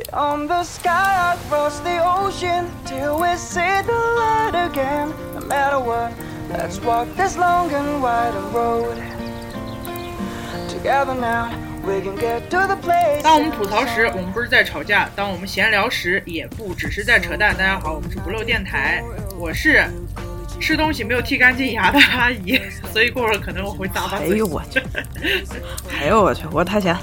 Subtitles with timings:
[0.00, 5.12] Beyond the sky, across the ocean, till we see the light again.
[5.34, 6.12] No matter what,
[6.48, 8.96] let's walk this long and wide road.
[10.70, 11.50] Together now,
[11.84, 13.22] we can get to the place.
[13.22, 17.54] 当我们吐槽时，我们不是在吵架；当我们闲聊时，也不只是在扯淡。
[17.54, 19.04] 大家好，我们是不漏电台，
[19.38, 19.84] 我是
[20.58, 22.58] 吃东西没有剔干净牙的阿姨，
[22.90, 24.32] 所以过会儿可能我会咂巴嘴。
[24.32, 24.82] 哎呦我去！
[26.00, 26.44] 哎呦我去！
[26.50, 26.96] 我太闲。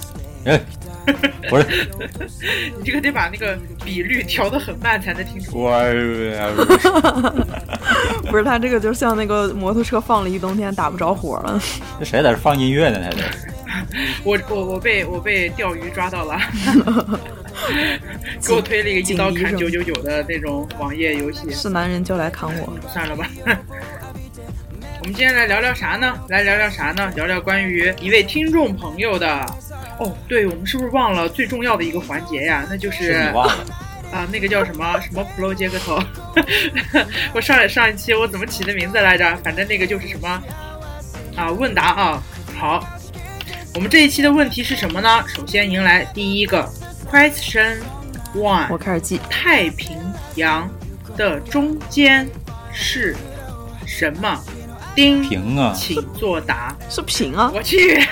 [0.45, 0.59] 哎，
[1.49, 1.89] 不是，
[2.77, 5.67] 你这个得把那个比率调得很慢才能听出。
[5.69, 5.93] 来
[8.29, 11.61] 不是他这个就像那个摩托车放了一冬天打不着火了。
[11.99, 12.99] 这谁在这放音乐呢？
[13.01, 13.17] 他这
[14.23, 16.39] 我我我被我被钓鱼抓到了，
[18.45, 21.49] 给我推了一个一刀砍九九九的那种网页游戏。
[21.51, 23.29] 是男人就来砍我，算了吧。
[24.99, 26.17] 我们今天来聊聊啥呢？
[26.27, 27.11] 来聊聊啥呢？
[27.15, 29.45] 聊聊关于一位听众朋友的。
[29.99, 32.65] 哦，对，我们是不是忘了最重要的一个环节呀？
[32.69, 33.65] 那就是你忘了
[34.11, 35.99] 啊，那个叫什么什么 Pro 接个头
[37.33, 39.37] 我上上一期我怎么起的名字来着？
[39.43, 40.43] 反正那个就是什么
[41.35, 42.23] 啊问答啊。
[42.57, 42.85] 好，
[43.75, 45.23] 我们这一期的问题是什么呢？
[45.27, 46.67] 首先迎来第一个
[47.09, 47.77] question
[48.35, 49.19] one，我开始记。
[49.29, 49.97] 太平
[50.35, 50.69] 洋
[51.15, 52.27] 的中间
[52.73, 53.15] 是
[53.85, 54.43] 什么？
[54.97, 56.75] 丁平啊，请作答。
[56.89, 57.51] 是平啊！
[57.53, 57.99] 我去，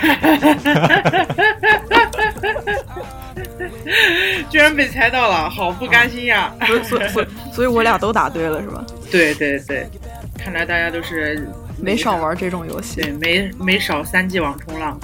[4.51, 6.53] 居然被猜到了，好不甘心呀！
[6.67, 8.85] 所以所以所以，所以我俩都答对了是吧？
[9.09, 9.89] 对对对，
[10.37, 11.49] 看来大家都是
[11.81, 14.99] 没少玩这种游戏，对，没没少三 G 网冲浪。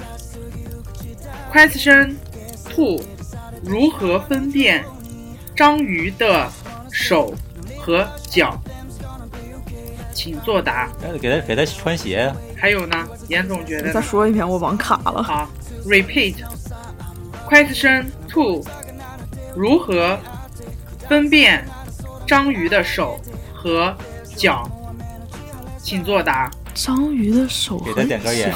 [1.52, 2.14] Question
[2.70, 3.02] two：
[3.64, 4.84] 如何分辨
[5.56, 6.48] 章鱼的
[6.92, 7.34] 手
[7.76, 8.56] 和脚？
[10.22, 10.88] 请作答。
[11.20, 12.36] 给他给他穿鞋呀。
[12.56, 15.20] 还有呢，严总觉得再说一遍，我网卡了。
[15.20, 15.50] 好
[15.84, 16.36] ，repeat。
[17.48, 18.62] Question two：
[19.56, 20.16] 如何
[21.08, 21.64] 分辨
[22.24, 23.20] 章鱼的手
[23.52, 23.92] 和
[24.36, 24.70] 脚？
[25.76, 26.48] 请作答。
[26.72, 28.54] 章鱼的手给他点根烟。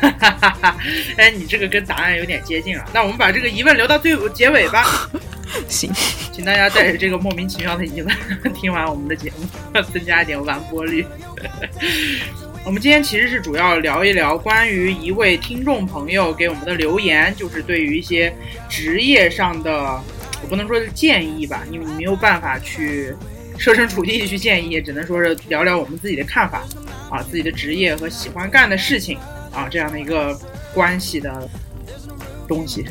[1.18, 2.84] 哎，你这个跟答案有点接近了。
[2.94, 5.10] 那我们把这个疑问留到最结尾吧。
[5.68, 5.90] 行，
[6.32, 8.16] 请大家带着这个莫名其妙的疑问
[8.54, 11.04] 听完我们的节目，增加一点完播率。
[12.64, 18.32] 我们今天其实是主要聊一聊关于一位听众朋友给我们的留言，就是对于一些
[18.68, 19.98] 职业上的，
[20.42, 23.14] 我不能说是建议吧，因为你没有办法去
[23.56, 26.62] 设身处地去建议，只能说是聊聊我们自己的看法
[27.10, 29.18] 啊，自己的职业和喜欢干的事情
[29.52, 30.38] 啊，这样的一个
[30.74, 31.48] 关系的
[32.46, 32.84] 东西。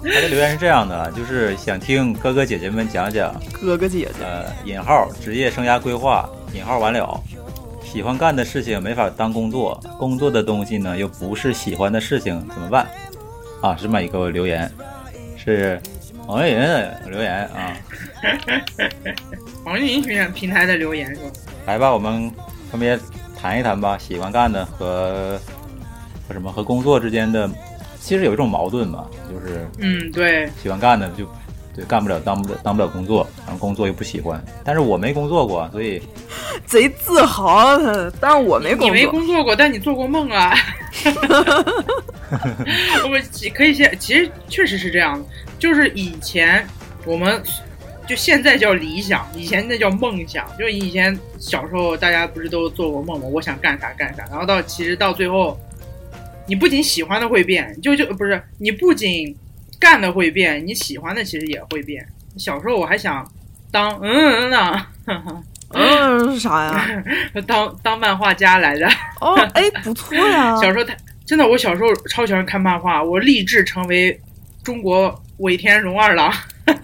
[0.02, 7.20] 他的留言是这样的，就是想听哥哥姐姐们讲讲哥哥姐姐呃引号职业生涯规划引号完了，
[7.84, 12.86] 喜欢干的事情没法当工作，工作的东西呢又不是喜欢的事情怎么办？
[13.62, 14.70] 啊，这么一个留言，
[15.36, 15.80] 是
[16.26, 17.76] 王月云的留言啊。
[19.64, 21.30] 王月云平平台的留言是吧？
[21.66, 22.32] 来吧，我们
[22.70, 22.98] 分别
[23.38, 25.38] 谈一谈吧，喜欢干的和
[26.30, 27.50] 和什么和工作之间的。
[28.00, 31.28] 其实有一种矛盾嘛，就是嗯，对，喜欢干的就
[31.74, 34.42] 对干不了，当不了当不了工作，然后工作又不喜欢。
[34.64, 36.00] 但是我没工作过，所以
[36.64, 37.76] 贼自豪。
[38.18, 40.54] 但是我没工作，你没工作过，但你做过梦啊。
[43.04, 43.22] 我们
[43.54, 45.22] 可以先，其实确实是这样，
[45.58, 46.66] 就是以前
[47.04, 47.42] 我们
[48.06, 50.46] 就现在叫理想，以前那叫梦想。
[50.58, 53.26] 就是以前小时候大家不是都做过梦吗？
[53.26, 55.60] 我想干啥干啥，然后到其实到最后。
[56.46, 59.34] 你不仅喜欢的会变，就就不是你不仅
[59.78, 62.06] 干的会变，你喜欢的其实也会变。
[62.36, 63.24] 小时候我还想
[63.70, 64.86] 当嗯嗯呢，
[65.74, 67.04] 嗯是啥呀？
[67.46, 68.88] 当当漫画家来着。
[69.20, 70.56] 哦，哎，不错呀。
[70.60, 74.20] 小时候他真的，我小时候超喜欢看漫画，我立志成为
[74.64, 76.32] 中国尾田荣二郎。
[76.66, 76.74] 我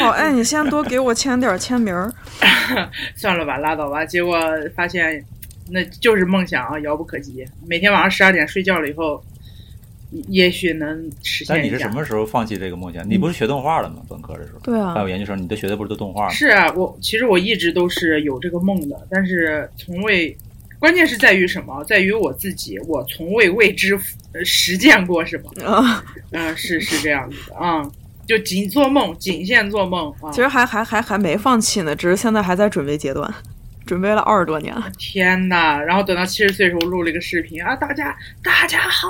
[0.00, 2.12] 靠，哎，你先多给我签点签名儿。
[3.16, 4.04] 算了吧，拉倒吧。
[4.04, 4.38] 结果
[4.76, 5.24] 发现。
[5.70, 7.44] 那就是梦想啊，遥不可及。
[7.66, 9.22] 每天晚上十二点睡觉了以后，
[10.28, 11.56] 也许能实现。
[11.56, 13.08] 那你是什么时候放弃这个梦想？
[13.08, 13.96] 你不是学动画的吗？
[14.08, 14.60] 本科的时候。
[14.60, 14.94] 对啊。
[14.94, 16.30] 还有研究生，你都学的不是都动画吗？
[16.30, 20.36] 是啊，我其实我一直都是有这个梦的，但是从未。
[20.80, 21.82] 关键是在于什么？
[21.86, 23.98] 在于我自己，我从未为之
[24.44, 25.66] 实践过什么。
[25.66, 27.82] 啊，嗯， 是是这样子的啊，
[28.28, 30.30] 就仅做梦，仅限做梦啊。
[30.30, 33.28] 其实还还还还没放弃呢，只是现在还在准备阶段。
[33.88, 34.74] 准备了二十多年。
[34.98, 35.78] 天呐！
[35.78, 38.14] 然后等到七十岁的时候录了一个视频啊，大家
[38.44, 39.08] 大家好，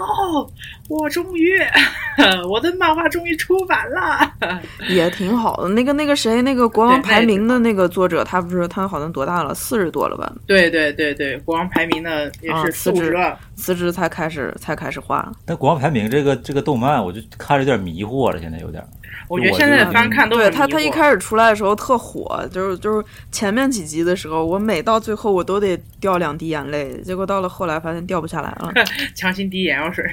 [0.89, 1.59] 我终于
[2.49, 4.33] 我的漫画终于出版了，
[4.89, 5.69] 也挺好的。
[5.71, 9.53] 那个那个谁，那个国王排名的那个作者，他不是他好像多大了？
[9.53, 10.33] 四十多了吧？
[10.47, 15.29] 对对对对，国王排名的也是辞职了，辞职才开始才开始画。
[15.45, 18.81] 但国王排名这个这个动漫，我就看着有点迷惑了，现在有点。
[19.29, 28.73] 我觉得现在翻看都对他，他一开始出来的时候特火，就是就是前面几集的时候，我每到最后我都得掉两滴眼泪，结果到了后来发现掉不下来了，
[29.15, 30.05] 强行滴眼药水，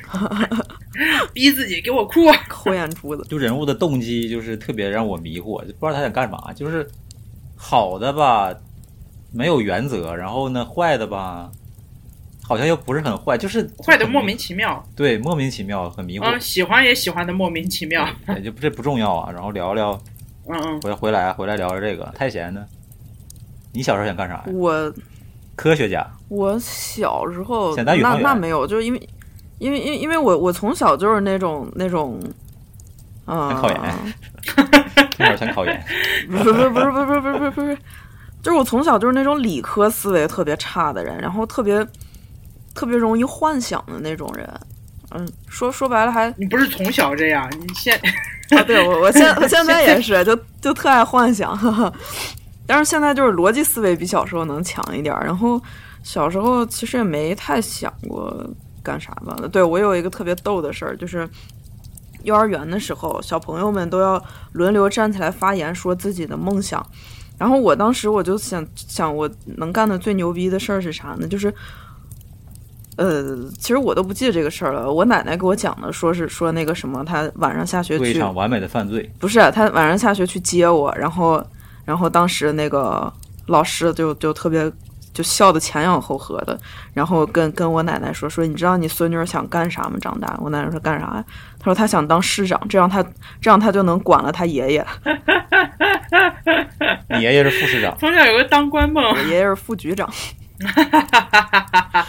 [1.34, 3.26] 逼自己给我哭， 抠眼珠子。
[3.30, 6.52] 就人物的动机就是特别让我迷惑，就不知道他想干嘛。
[6.54, 6.86] 就是
[7.56, 8.54] 好的吧，
[9.32, 11.50] 没有原则，然后呢，坏的吧。
[12.48, 14.84] 好像又不是很坏，就是坏的莫名其妙。
[14.96, 16.26] 对，莫名其妙，很迷惑。
[16.26, 18.08] 嗯，喜欢也喜欢的莫名其妙。
[18.28, 19.32] 也就这不重要啊。
[19.34, 20.00] 然后聊聊，
[20.48, 22.06] 嗯嗯，回回来回来聊聊这个。
[22.16, 22.64] 太闲呢？
[23.74, 24.44] 你小时候想干啥呀？
[24.54, 24.94] 我
[25.56, 26.06] 科学家。
[26.30, 29.10] 我小时候那那没有，就是因为
[29.58, 32.20] 因为因因为我我从小就是那种那种，
[33.26, 33.82] 嗯，考研，
[35.18, 35.84] 从小想考研。
[36.30, 37.78] 不是不是不是不是不是不是不是，
[38.44, 41.84] 就是我从小就是那种理科思维特别差的人，然后特别。
[42.75, 44.48] 特别容易幻想的那种人，
[45.12, 47.98] 嗯，说说白了还你不是从小这样，你现
[48.51, 51.57] 啊，对我我现我现在也是，就就特爱幻想，
[52.68, 55.16] 但是现在就是逻辑思维比小时候能强一点。
[55.22, 55.60] 然后
[56.04, 58.45] 小时候其实也没太想过
[58.83, 59.36] 干啥吧。
[59.51, 61.27] 对我有一个特别逗的事儿，就是
[62.24, 66.86] 幼儿园的时候，小朋友们都要轮流站起来发言，说自己的梦想。
[67.38, 71.25] 然后我当时我就想想，我能干的最牛逼的事儿是啥呢？
[71.27, 71.54] 就是。
[72.98, 74.92] 呃，其实我都不记得这个事儿了。
[74.92, 81.44] 我奶奶给我讲的，说是说那个什么，她晚上下学去一场完美的犯罪，不是她晚上下学去接我，然后
[81.84, 83.12] 然后当时那个
[83.48, 84.72] 老师就就特别
[85.14, 86.58] 就笑得前仰后合的，
[86.94, 89.98] 然后跟跟我奶奶说说，你知道你孙女想干啥吗？
[90.00, 91.26] 长大，我奶奶说干啥呀？
[91.60, 93.04] 她说她想当市长，这样她
[93.42, 94.86] 这样她就能管了她爷爷。
[97.10, 100.10] 你爷爷是副市长，从小有个当官梦，我爷爷是副局长。
[100.60, 101.22] 哈哈哈
[101.52, 102.07] 哈哈！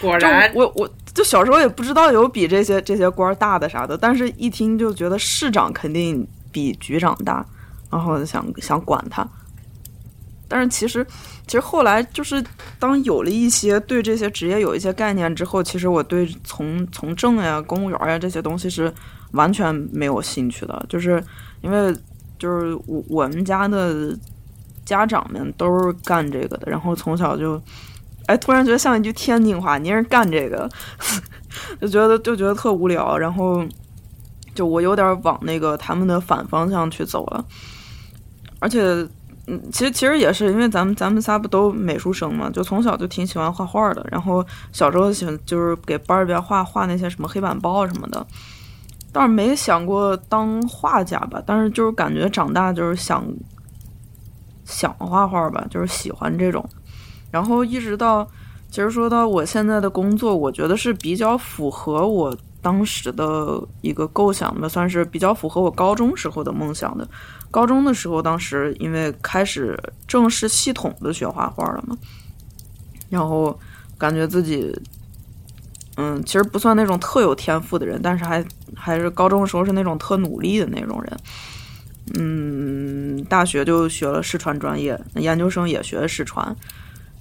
[0.00, 7.44] 果然，我我就小时候也不知道有比这些这些官大的啥的，但是一听就觉得市长肯定比局长大，
[7.90, 9.26] 然后想想管他。
[10.46, 11.06] 但是其实，
[11.46, 12.44] 其实后来就是
[12.78, 18.92] 当有了一些对这些职业有一些概念之后，其实我对从从政呀、公务员呀这些东西是
[19.32, 21.24] 完全没有兴趣的，就是
[21.62, 21.96] 因为
[22.38, 24.14] 就是我我们家的。
[24.84, 27.60] 家长们都是干这个的，然后从小就，
[28.26, 30.68] 哎，突然觉得像一句天津话，你是干这个，
[31.80, 33.64] 就觉得就觉得特无聊，然后
[34.54, 37.44] 就我有点往那个他们的反方向去走了，
[38.58, 38.82] 而且，
[39.46, 48.26] 嗯，其实其实也是因为咱们咱们仨不都美术生嘛，就从小就挺喜欢画画的，然后小时候喜欢就是给班里边画画那些什么黑板报什么的，
[49.12, 53.24] 倒是没想过当画家吧，但是就是感觉长大就是想。
[54.64, 56.64] 想画画吧，就是喜欢这种，
[57.30, 58.26] 然后一直到，
[58.70, 67.06] 其实说到我现在的工作，我觉得是比较符合我当时的一个构想的，算是比较符合我高中时候的梦想的。
[67.50, 69.78] 高中的时候，当时因为开始
[70.08, 71.96] 正式系统的学画画了嘛，
[73.10, 73.56] 然后
[73.96, 74.76] 感觉自己，
[75.96, 78.44] 嗯，其实不算那种特有天赋的人，但是还
[78.74, 81.16] 还是高中的时候是那种特努力的那种人。
[82.18, 86.54] 嗯，大学就学了视传专业，那研究生也学视传，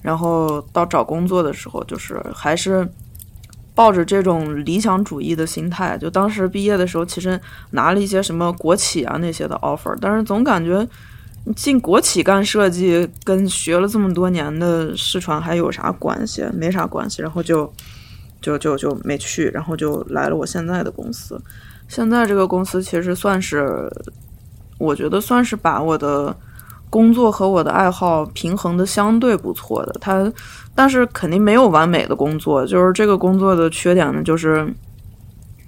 [0.02, 2.86] 然后到找工作的时候，就是还是
[3.74, 5.98] 抱着这种理想主义的心态。
[5.98, 7.40] 就当时毕业的时候，其实
[7.72, 10.86] 拿了一些什么国企啊那些的 offer，但是总感觉
[11.56, 16.44] 进国企干设计跟学了这么多年的视传还有啥关系？
[16.54, 17.74] 没啥关系，然后就
[18.42, 21.42] 就就就没去，然后就来了我现在的公司。
[21.88, 23.90] 现在这个公司其实算是。
[24.78, 26.36] 我觉得算是把我的
[26.90, 29.96] 工作和我的爱好平衡的相对不错的。
[30.00, 30.32] 他，
[30.76, 32.66] 但是肯定没有完美的工作。
[32.66, 34.68] 就是这个工作的缺点呢，就是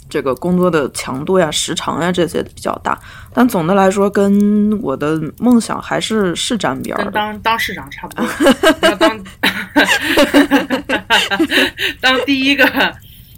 [0.08, 3.00] 这个工作的强度呀、时长呀这些比较大。
[3.34, 7.12] 但总的来说，跟我的梦想还是是沾边儿。
[7.12, 8.26] 当当市长差不多。
[8.98, 9.24] 当
[12.00, 12.66] 当第一个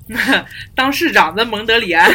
[0.76, 2.12] 当市长的蒙德里安。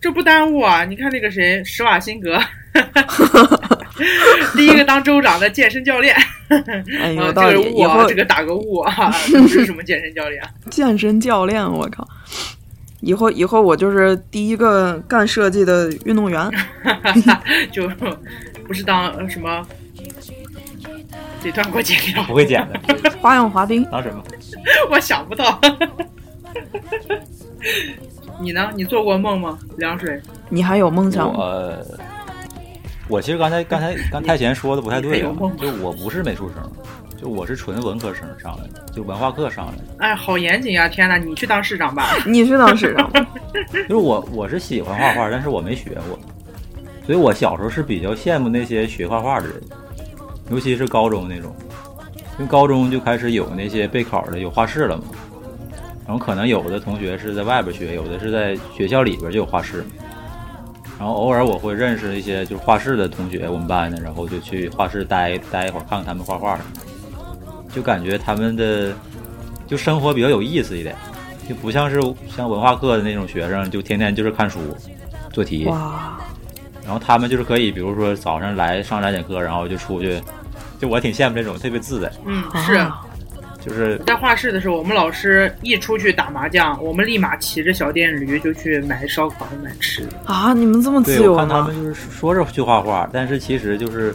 [0.00, 0.84] 这不耽误啊！
[0.84, 2.40] 你看那个谁，施瓦辛格，
[4.56, 6.14] 第一个当州长的健身教练。
[7.00, 9.12] 哎呦，这个误，这个打个误啊！
[9.32, 10.42] 不是什么健身教练。
[10.70, 12.06] 健身教练，我靠！
[13.00, 16.50] 以后以后我就是第一个干设计的运动员。
[17.72, 17.88] 就
[18.66, 19.66] 不是当什么
[21.42, 24.22] 这段给我剪掉，不会剪的， 花样滑冰，当什么？
[24.90, 25.60] 我想不到。
[28.40, 28.70] 你呢？
[28.74, 29.58] 你做过梦吗？
[29.76, 31.38] 凉水，你还有梦想吗？
[31.38, 31.86] 我
[33.08, 36.70] 我其实刚才刚才刚太贤说的不太对啊，就我不是美术生，
[37.20, 39.82] 就我是纯文科生上来的，就文化课上来的。
[39.98, 40.88] 哎，好严谨啊！
[40.88, 42.10] 天哪，你去当市长吧。
[42.26, 43.26] 你去当市长吧，
[43.72, 46.18] 就是我我是喜欢画画，但是我没学过，
[47.06, 49.56] 所以我小时候是比较羡慕那些学画画的人，
[50.50, 51.52] 尤其是高中那种，
[52.38, 55.04] 因为高中就开始有那些备考的有画室了嘛，
[56.08, 59.84] 然后可能有的同学是在外边学，有的是在学校里边就有画室，
[60.98, 66.70] 然后偶尔我会认识一些就是画室的同学，我们班的，然后就去画室待待一会儿，看看他们画画什么
[67.68, 68.94] 的，就感觉他们的
[69.66, 70.96] 就生活比较有意思一点。
[71.46, 72.00] 就不像是
[72.34, 74.58] 像文化课的那种学生，就天天就是看书、
[75.30, 76.18] 做题，哇，
[76.84, 80.18] 然后他们就是可以，比如说早上来上两节课，然后就出去，
[80.80, 82.76] 就我挺羡慕这种特别自在，嗯，是。
[82.76, 83.04] 啊
[83.60, 90.12] 就是在画室的时候，我们老师一出去打麻将，我们立马骑着小电驴就去买烧烤、买吃的。
[90.26, 90.54] 啊！
[90.54, 91.74] 你们这么自由吗我看他们？
[91.74, 94.14] 就是说着去画画，但是其实就是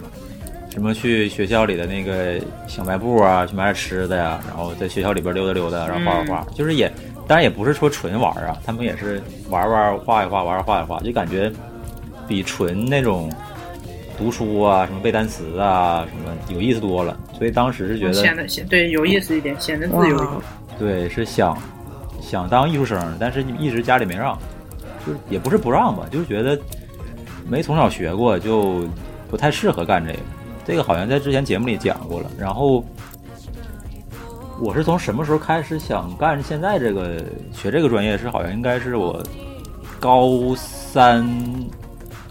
[0.71, 6.91] 什么去学校里的那个小卖部啊，去买点吃的呀，然后在学校里边溜达溜达，然后画画画，就是也
[7.27, 11.51] 当然也不是说纯玩啊，他们也是玩玩画一画，玩玩画一画，就感觉
[12.27, 13.29] 比纯那种
[14.17, 17.17] 读书啊，什么背单词啊，什么有意思多了。
[17.38, 20.29] 所以当时是觉得显得显对有意思一点，显得自由一点。
[20.79, 21.58] 对，是想
[22.22, 24.38] 想当艺术生，但是一直家里没让，
[25.05, 26.60] 就是也不是不让吧，就是觉得
[27.48, 28.86] 没从小学过，就
[29.29, 30.20] 不太适合干这个。
[30.65, 32.32] 这个好像在之前节目里讲过了。
[32.39, 32.84] 然后
[34.62, 38.17] 我是从什么时候开始想干现在这个学这个专业？
[38.17, 39.22] 是好像应该是我
[40.00, 41.27] 高三、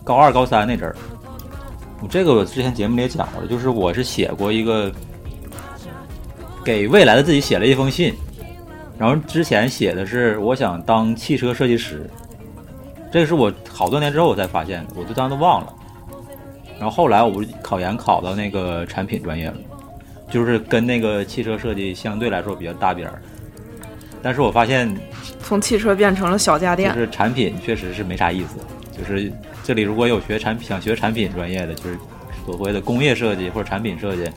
[0.03, 0.97] 高二、高三那阵儿。
[2.03, 4.93] 我这个我之前节目里也讲过了，就是我是写过一个
[6.65, 8.13] 给未来的自己写了一封信，
[8.99, 12.11] 然后之前写的是我想当汽车设计师，
[13.13, 15.73] 这个是我好多年之后我才发现的，我就当时都忘了。
[16.79, 19.57] 然后后来我不是考研考到那个产品专业了，
[20.29, 23.23] 就是跟那个汽车设计相对来说比较搭边儿。
[24.21, 24.93] 但是我发现
[25.41, 28.57] 从汽车变成了小家电就，是产品确实是没啥意思。
[28.97, 29.33] 就是
[29.63, 31.97] 这里如果有学产品想学产品专业的，就是
[32.45, 34.29] 所谓的工业设计或者产品设计，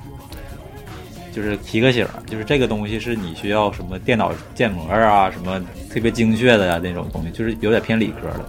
[1.33, 8.45] 就是提个醒儿，就是这个东西是你需要什么电脑建模啊，什么特别精确的呀、那种东西，就是有点偏理科的。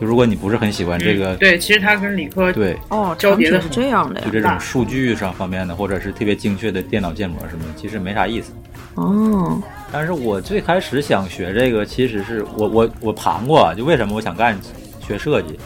[0.00, 4.20] 就如果你不是很喜欢这个，嗯对，其实它跟理科对，哦，交叠的是这样的。
[4.20, 8.52] 就这种数据上方面的，或者是特别精确的电脑建模什么的，其实没啥意思。
[8.94, 14.56] 哦，但是我最开始想学这个，其实是我我我盘过，啊就为什么我想干
[15.00, 15.58] 学设计，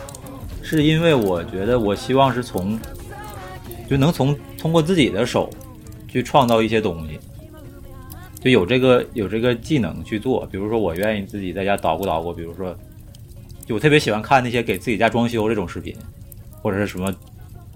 [0.73, 2.81] 是因为我觉得我希望是从
[3.91, 5.50] 就能从通过自己的手
[6.09, 7.21] 去创造一些东西，
[8.41, 10.47] 就有这个有这个技能去做。
[10.50, 12.75] 比如说，我愿意自己在家捣鼓捣鼓，比如说，
[13.67, 15.95] 就我特别喜欢看那些给自己家装修这种视频，
[16.62, 17.14] 或者是什么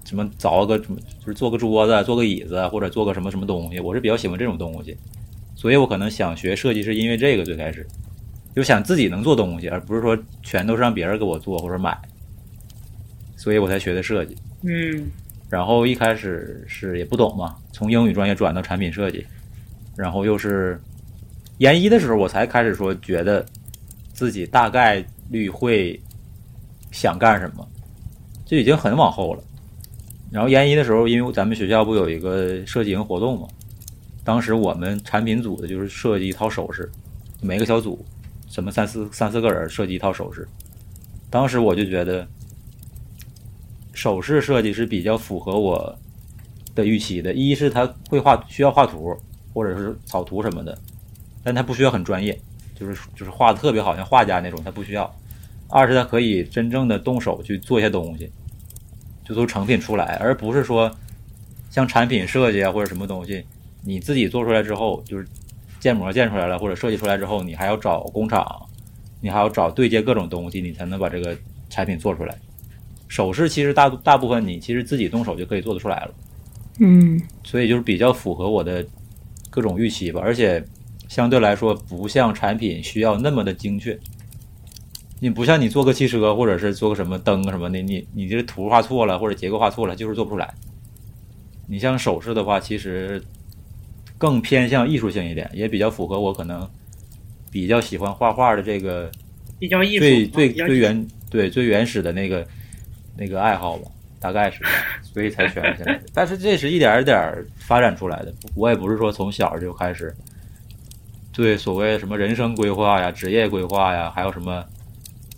[0.03, 4.97] 什么凿个什么，就是做个桌子、做个椅子，或者做个什么什么东西，我是比较喜欢这种东西。
[5.55, 7.85] 所以我可能想学设计，是因为这个最开始，
[8.55, 11.95] 就想自己能做东西，而不是说全都是让别人给我做或者买，
[13.37, 14.35] 所以我才学的设计。
[14.63, 15.09] 嗯
[15.49, 19.25] 然后一开始是也不懂嘛，从英语专业转到产品设计，
[19.95, 20.77] 然后又是
[21.59, 23.45] 研一的时候，我才开始说觉得
[24.11, 25.97] 自己大概率会
[26.91, 27.65] 想干什么，
[28.45, 29.41] 就已经很往后了。
[30.29, 33.47] 然后研一的时候，因为咱们学校不有一个设计营活动嘛，
[34.25, 36.91] 当时我们产品组的就是设计一套首饰，
[37.41, 38.05] 每个小组
[38.49, 40.45] 什么三四三四个人设计一套首饰，
[41.29, 42.27] 当时我就觉得。
[43.97, 45.97] 首饰设计是比较符合我
[46.75, 47.33] 的预期的。
[47.33, 49.17] 一是他会画，需要画图
[49.55, 50.77] 或者是草图什么的，
[51.43, 52.39] 但他不需要很专业，
[52.75, 55.11] 就是就是画的特别好像画家那种，他不需要。
[55.67, 58.31] 二是他可以真正的动手去做一些东西，
[59.25, 60.95] 就做成品出来，而不是说
[61.71, 63.43] 像产品设计啊或者什么东西，
[63.81, 65.27] 你自己做出来之后就是
[65.79, 68.45] 建模建出来了或者设计出来之后，你还要找工厂，
[69.21, 71.35] 你还要找对接各种东西，你才能把这个
[71.67, 72.37] 产品做出来。
[73.07, 76.13] 首饰其实大大部分你其实自己动手就可以做得出来了，
[76.79, 78.85] 嗯所以就是比较符合我的
[79.49, 80.63] 各种预期吧，而且
[81.07, 83.97] 相对来说不像产品需要那么的精确。
[85.19, 90.53] 你不像你做个汽车或者是做个什么灯什么的，你你这图画错了或者结构画错了，就是做不出来。
[91.67, 93.19] 你像首饰的话，其实
[94.19, 96.69] 更偏向艺术性一点，也比较符合我可能
[97.49, 99.09] 比较喜欢画画的这个
[99.57, 102.47] 比较艺术，最最最原对最原始的那个
[103.17, 104.77] 那个爱好吧，大概是这样。
[105.01, 106.01] 所以才选下来的。
[106.13, 110.15] 但是这是一点儿一点儿发展出来的，我也不是说从小就开始
[111.31, 114.63] 对所谓什么人生规划呀、职业规划呀，还有什么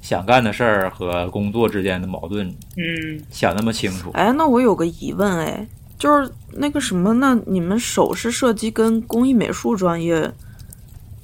[0.01, 4.11] 想干的事儿和工作之间的矛盾嗯，想那么清楚。
[4.13, 5.67] 哎，那我有个疑问，哎，
[5.97, 10.31] 就是那个什么，那你们首饰设计跟工艺美术专业，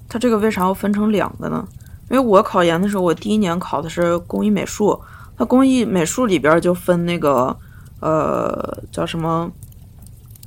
[0.09, 1.65] 它这个为啥要分成两个呢？
[2.11, 5.01] 因为我考研的时候，我第一年考的是工艺美术，
[5.37, 7.55] 它工艺美术里边就分那个
[7.99, 9.51] 呃叫什么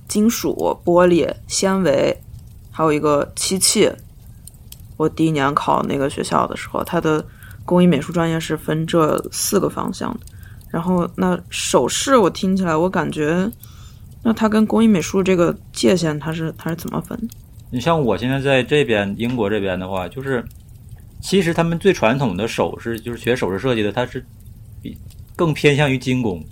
[0.06, 2.16] 金属、玻璃、纤维，
[2.70, 3.90] 还有一个漆器。
[4.96, 7.24] 我第一年考那个学校的时候，它的
[7.64, 10.20] 工艺美术专业是分这四个方向的。
[10.70, 13.48] 然后那首饰，我听起来我感觉，
[14.22, 17.16] 那它跟工艺美术这个界限，它是它是怎么分？
[17.70, 20.44] 你像我现在在这边英国这边的话，就是
[21.20, 24.26] 其实他们最传统的首饰，就是学首饰设计的，它是
[24.88, 24.98] 比
[25.36, 26.44] 更偏向于精工，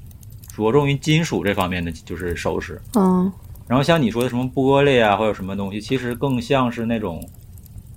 [0.54, 2.80] 着重于金属这方面的就是首饰。
[2.94, 3.32] 嗯
[3.68, 7.28] 然后像你说的什么玻璃啊，或者什么东西，其实更像是那种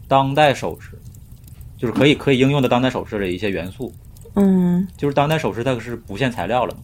[0.08, 0.98] 当代首饰，
[1.78, 3.94] 就是可以可以应用的当代首饰的一些元素。
[4.36, 6.80] 嗯就是当代首饰它是不限材料了嘛，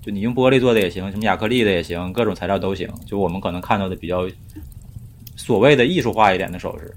[0.00, 2.88] 就你用玻璃做的也行，什么亚克力的也行，各种材料都行。
[3.04, 4.28] 就我们可能看到的比较
[5.34, 6.94] 所谓的艺术化一点的首饰，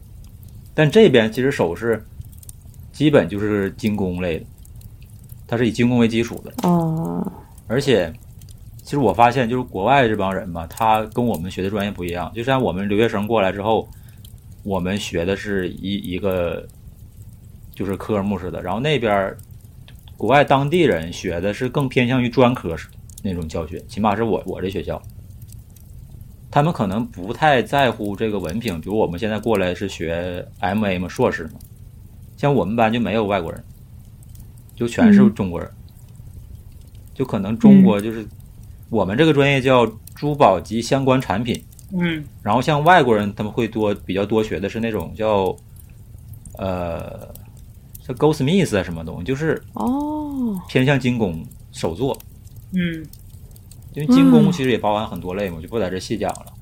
[0.76, 2.06] 但这边其实首饰
[2.92, 4.46] 基本就是精工类的，
[5.48, 6.52] 它是以精工为基础的。
[6.68, 7.26] 哦
[7.70, 8.14] 而且，
[8.84, 12.32] 其实我发现，就是国外这帮人吧，他跟我们学的专业不一样。
[12.34, 13.88] 就像我们留学生过来之后，
[14.64, 16.66] 我们学的是一一个
[17.74, 19.36] 就是科目似的，然后那边
[20.16, 22.88] 国外当地人学的是更偏向于专科式
[23.22, 25.02] 那种教学，起码是我我这学校，
[26.50, 28.80] 他们可能不太在乎这个文凭。
[28.80, 31.60] 比如我们现在过来是学 MA 嘛，硕士嘛，
[32.38, 33.62] 像我们班就没有外国人，
[34.78, 35.70] 就全是嗯中国人。
[37.14, 38.26] 就可能中国就是、
[38.90, 45.54] 我们这个专业叫珠宝及相关产品，嗯然后像外国人他们会多比较多学的是那种叫
[46.58, 47.28] 呃
[48.06, 52.18] 叫 goldsmith 啊什么东西，就是哦偏向精工手作，
[52.74, 53.04] 嗯
[53.94, 56.54] 因为精工嗯其实也包含很多类嘛，我就不在这细讲了。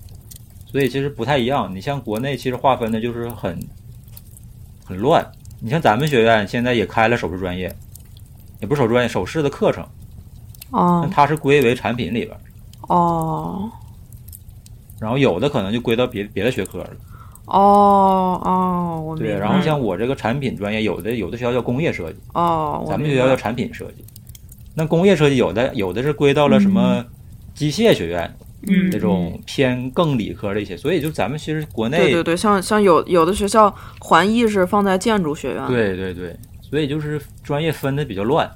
[0.66, 1.74] 所以其实不太一样。
[1.76, 3.60] 你像国内其实划分的就是很
[4.86, 5.26] 很乱。
[5.60, 7.74] 你像咱们学院现在也开了首饰专业，
[8.60, 9.86] 也不是首饰专业，首饰的课程，
[10.72, 12.40] 但哦它是归为产品里边儿。
[12.88, 13.70] 哦。
[15.00, 16.90] 然后有的可能就归到别别的学科了，
[17.48, 19.38] 哦哦，对。
[19.38, 24.06] 然后像我这个产品专业，有的有的学校叫工业设计，哦，咱们学校叫产品设计。
[24.74, 27.06] 那工业设计有的有的是归到了什么
[27.54, 28.34] 机械学院
[28.68, 28.90] 嗯。
[28.90, 36.36] 那种偏更理科的一些，所以就咱们其实国内对对对，像像有有的学校环艺是放在建筑学院，，对对对，
[36.70, 38.50] 所以就是专业分的比较乱，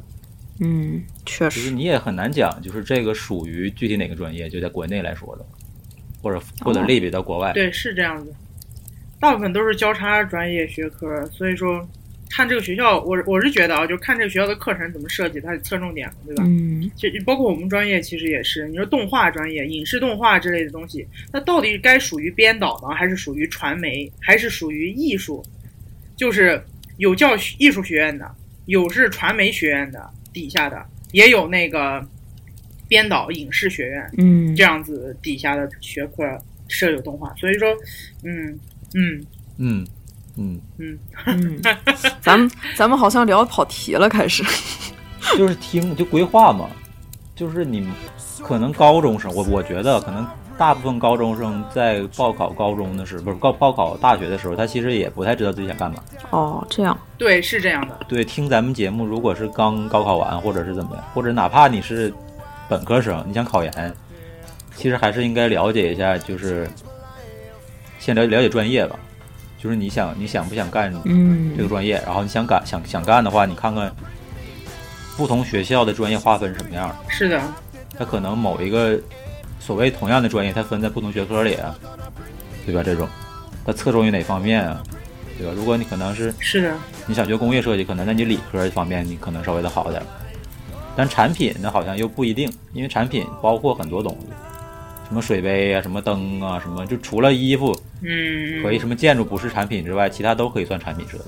[0.60, 5.46] 嗯，确实，就是你也很难讲，就是这个属于具体哪个专业，就在国内来说的，
[6.22, 7.54] 或者或者哦类比到国外。
[7.54, 8.34] 对，是这样子，
[9.20, 11.88] 大部分都是交叉专业学科，所以说
[12.30, 16.44] 看这个学校，我我是觉得啊，就看这个学校的课程怎么设计，它的侧重点，对吧？
[16.46, 25.44] 嗯就包括我们专业其实也是，你说动画专业、影视动画之类的东西，那到底该属于编导呢，还是属于传媒，还是属于艺术？
[26.18, 26.62] 就是
[27.00, 28.30] 有教艺术学院的，
[28.68, 32.06] 有是传媒学院的底下的，也有那个
[32.88, 34.56] 编导影视学院嗯。
[34.56, 36.24] 这样子底下的学科
[36.68, 37.34] 设有动画。
[37.36, 37.68] 所以说，
[38.24, 38.60] 嗯
[38.94, 39.26] 嗯。
[39.58, 39.86] 嗯
[40.38, 41.62] 嗯，嗯，嗯，
[42.22, 44.44] 咱们咱们好像聊跑题了，开始，
[45.38, 46.70] 就是听就规划嘛，
[47.36, 47.86] 就是你
[48.42, 50.26] 可能高中生，我我觉得可能
[50.60, 56.04] 大部分高中生在报考高中的时候，不是报报考大学的时候，他其实也不太知道自己想干嘛。
[56.32, 57.98] 哦，这样，对，是这样的。
[58.10, 62.14] 对，听咱们节目，如果是刚高考完，或者是怎么样，或者哪怕你是
[62.68, 63.96] 本科生，你想考研，
[64.76, 66.70] 其实还是应该了解一下，就是
[67.98, 69.00] 先了了解专业吧。
[69.58, 73.90] 就是你想你想不想干嗯这个专业，然后你想干想想干的话，你看看
[75.16, 76.94] 不同学校的专业划分是什么样。
[77.08, 77.42] 是的，
[77.98, 79.00] 他可能某一个
[79.60, 81.76] 所谓同样的专业，它分在不同学科里啊，
[82.66, 82.82] 对吧？
[82.84, 83.08] 这种
[83.66, 84.82] 它侧重于哪方面啊，
[85.38, 85.54] 对吧？
[85.56, 86.74] 如果你可能是是的，
[87.06, 90.02] 你想学工业设计，可能在你理科方面你可能稍微的好点，
[90.96, 94.28] 但产品呢好像又不一定，因为产品包括很多东西，
[95.08, 101.26] 什么水杯啊，什么灯啊，什么就除了衣服嗯，和什么建筑不是产品之外，其他都可以算产品设计，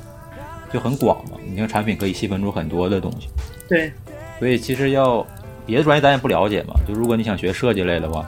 [0.73, 1.37] 就很广嘛。
[1.45, 3.27] 你看产品可以细分出很多的东西。
[3.67, 3.91] 对，
[4.39, 5.25] 所以其实要
[5.65, 8.27] 别的专业咱也不了解嘛，就如果你想学设计类的话，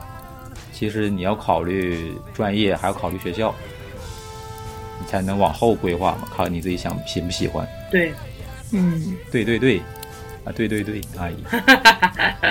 [0.72, 3.54] 其实你要考虑专业，还要考虑学校，
[5.00, 7.67] 你才能往后规划嘛，看你自己想喜不喜欢。
[7.91, 8.13] 对，
[8.72, 9.15] 嗯。
[9.32, 9.80] 对对对，
[10.46, 11.36] 啊对对对，阿姨，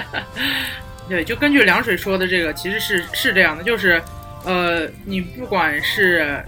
[1.08, 4.02] 对，就根据凉水说的这个，其实是是这样的，就是，
[4.44, 6.42] 呃，你不管是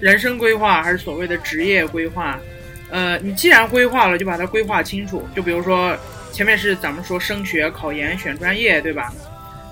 [0.00, 2.38] 人生规划还是所谓的职业规划，
[2.90, 5.26] 呃，你既然规划了，就把它规划清楚。
[5.34, 5.96] 就比如说
[6.32, 9.12] 前面是咱们说升学、考研、选专业，对吧？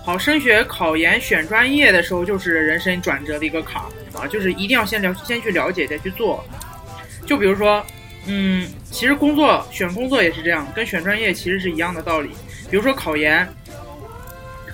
[0.04, 6.44] 好，升学、考研、选专业的时候，就是人生转折的一个坎儿啊，就是一定要先了先去了解再去做。
[7.26, 7.84] 就比如说，
[8.26, 12.30] 嗯，其实工作选工作也是这样，跟选专业其实是一样的道理。
[12.70, 13.46] 比如说考研。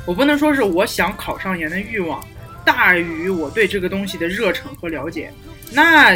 [0.06, 2.22] 我不能说是我想考上研的欲望
[2.62, 5.32] 大于我对这个东西的热忱和了解，
[5.72, 6.14] 那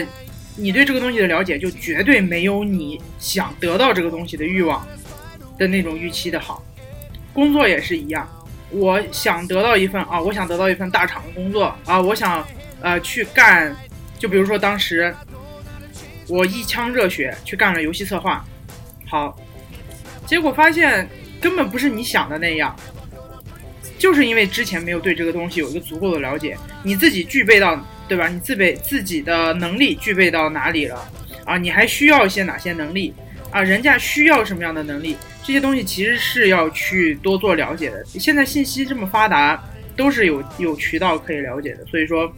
[0.57, 4.87] 你对这个东西的了解就绝对没有你想得到这个东西的欲望
[5.59, 6.63] 的那种预期的好。
[7.35, 8.29] 工作也是一样，
[8.71, 12.47] 我想得到一份啊，我想得到一份大厂的工作啊，我想
[12.81, 13.77] 呃去干，
[14.19, 15.15] 就比如说当时
[16.29, 18.45] 我一腔热血去干了游戏策划，
[19.07, 19.37] 好，
[20.27, 21.09] 结果发现
[21.41, 22.75] 根本不是你想的那样。
[23.99, 28.29] 就是因为之前没有对这个东西有一个足够的了解，你自己具备到，对吧？
[28.29, 31.11] 你自备自己的能力具备到哪里了？
[31.45, 33.13] 啊，你还需要一些哪些能力？
[33.51, 35.17] 啊，人家需要什么样的能力？
[35.49, 38.05] 这些东西其实是要去多做了解的。
[38.05, 39.59] 现在信息这么发达，
[39.97, 41.87] 都是有有渠道可以了解的。
[41.87, 42.31] 所以说，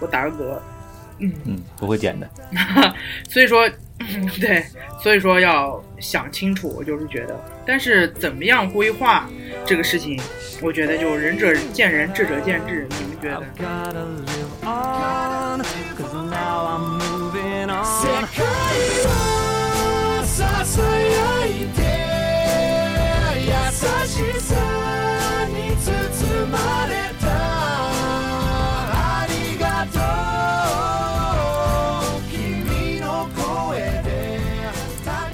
[0.00, 0.58] 我打个嗝，
[1.18, 2.26] 嗯嗯，不会剪的。
[3.28, 3.68] 所以说。
[4.40, 4.64] 对，
[5.00, 9.30] 所以说要想清楚，我就是觉得，但是怎么样规划
[9.64, 10.20] 这个事情，
[10.60, 13.28] 我觉得就仁者见仁，智者见智，你们觉
[18.98, 19.21] 得？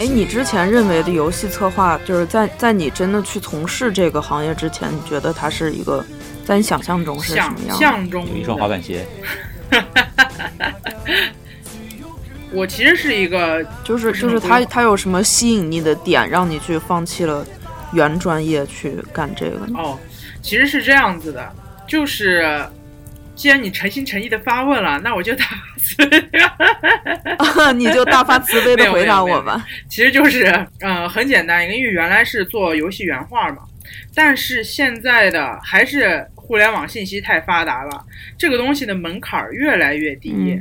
[0.01, 6.05] 哎，你之前认为的游戏策划，就是在在你真的去从事这个行业之前，你觉得它是一个，
[6.45, 7.79] 在你想象中是什么样？
[7.79, 9.07] 想象中有一双滑板鞋。
[12.53, 17.47] 我其实是一个，就是就是他他有什么吸引你的点，让你去放弃了
[17.93, 19.59] 原专业去干这个？
[19.75, 19.99] 哦，
[20.43, 21.53] 其实是这样子的，
[21.87, 22.67] 就是。
[23.39, 26.21] 既然你诚心诚意的发问了，那我就大发慈悲，
[27.79, 29.65] 你就大发慈悲的回答我吧。
[29.89, 30.43] 其实就是，
[30.81, 33.59] 呃，很简单，因为原来是做游戏原画嘛，
[34.13, 38.05] 但是现在的还是互联网信息太发达了，
[38.37, 40.61] 这个东西的门槛越来越低，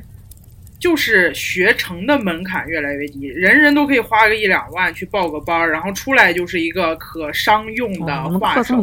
[0.79, 8.75] 就是学成的门槛越来越低，人人都可以花个一两万去报个班儿，然后出来就是一个可商用的画手，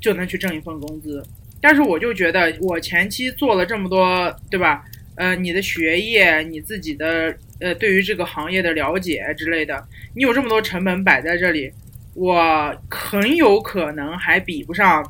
[0.00, 1.24] 就能去挣一份工资。
[1.60, 4.84] 但是我就觉得，我前期做了这么多，对吧？
[5.14, 11.70] 呃，你的学业，你自己的呃，对于这个行业的了解之类的，你有这么多成本摆在这里，
[12.14, 15.04] 我很有可能还比不上，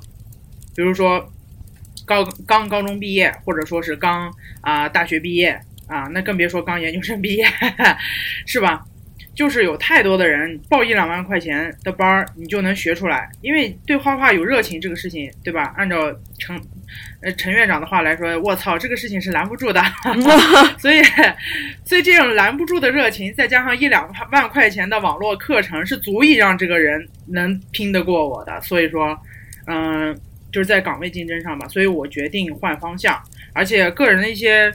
[0.75, 1.31] 比如说
[2.05, 5.59] 高刚高中毕业，或者说是刚啊大学毕业
[5.93, 7.47] 啊，那更别说刚研究生毕业，
[8.47, 8.83] 是吧？
[9.35, 15.73] 就是有太多的人报一两万块钱的班儿，你就能学出来，因为对画画有热情这个事情，对吧？
[15.75, 16.55] 按照陈
[17.23, 19.83] 呃陈院长的话来说，我操，这个事情是拦不住的。
[20.77, 21.03] 所以，
[21.83, 28.61] 所以这种拦不住的热情，再加上一两万块钱的网络课程，是足以让这个人能拼得过我的。
[28.61, 29.19] 所以说，
[29.67, 30.15] 嗯，
[30.53, 33.19] 就是在岗位竞争上吧，所以我决定换方向，
[33.55, 34.71] 而且个人的一些。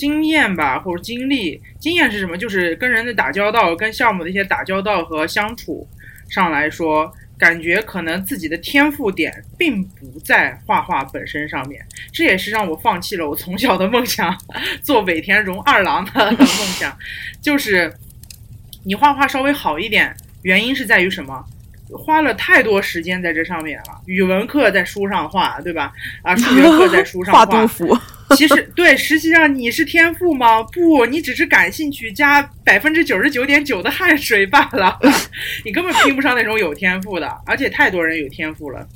[0.00, 2.38] 经验吧，或者经历，经验是什么？
[2.38, 5.86] 就是跟人的打交道，跟项目的一些打交道和相处
[6.30, 11.84] 上来说，感觉可能自己的天赋点并不在画画本身上面。
[12.10, 14.34] 这也是让我放弃了我从小的梦想，
[14.82, 16.96] 做尾田荣二郎的梦想。
[17.42, 17.92] 就是
[18.86, 21.44] 你画画稍微好一点，原因是在于什么？
[21.92, 24.00] 花了太多时间在这上面了。
[24.06, 25.92] 语文课在书上画，对吧？
[26.22, 27.44] 啊，数学课在书上 画。
[27.44, 27.66] 画杜
[28.36, 30.62] 其实对，实际上你是天赋吗？
[30.62, 34.96] 不，你只是感兴趣加百分之九十九点九的汗水罢了。
[35.64, 38.86] 你根本拼不上那种有天赋的，而且太多人有天赋了，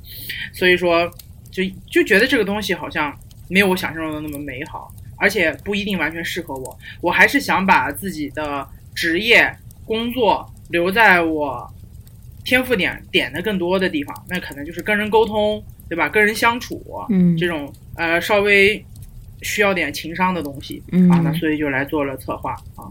[0.53, 1.11] 所以说
[1.51, 3.12] 就就觉得这个东西好像
[3.49, 6.79] 没有我想象中的那么美好，而且不一定完全适合我。
[7.01, 9.53] 我还是想把自己的职业
[9.85, 11.68] 工作留在我
[12.44, 16.09] 天赋点点的更多的地方，那可能就是跟人沟通，对吧？
[16.09, 18.83] 跟人相处，嗯，这种呃稍微。
[19.45, 22.91] 需要点情商的东西啊，那所以就来做了策划啊，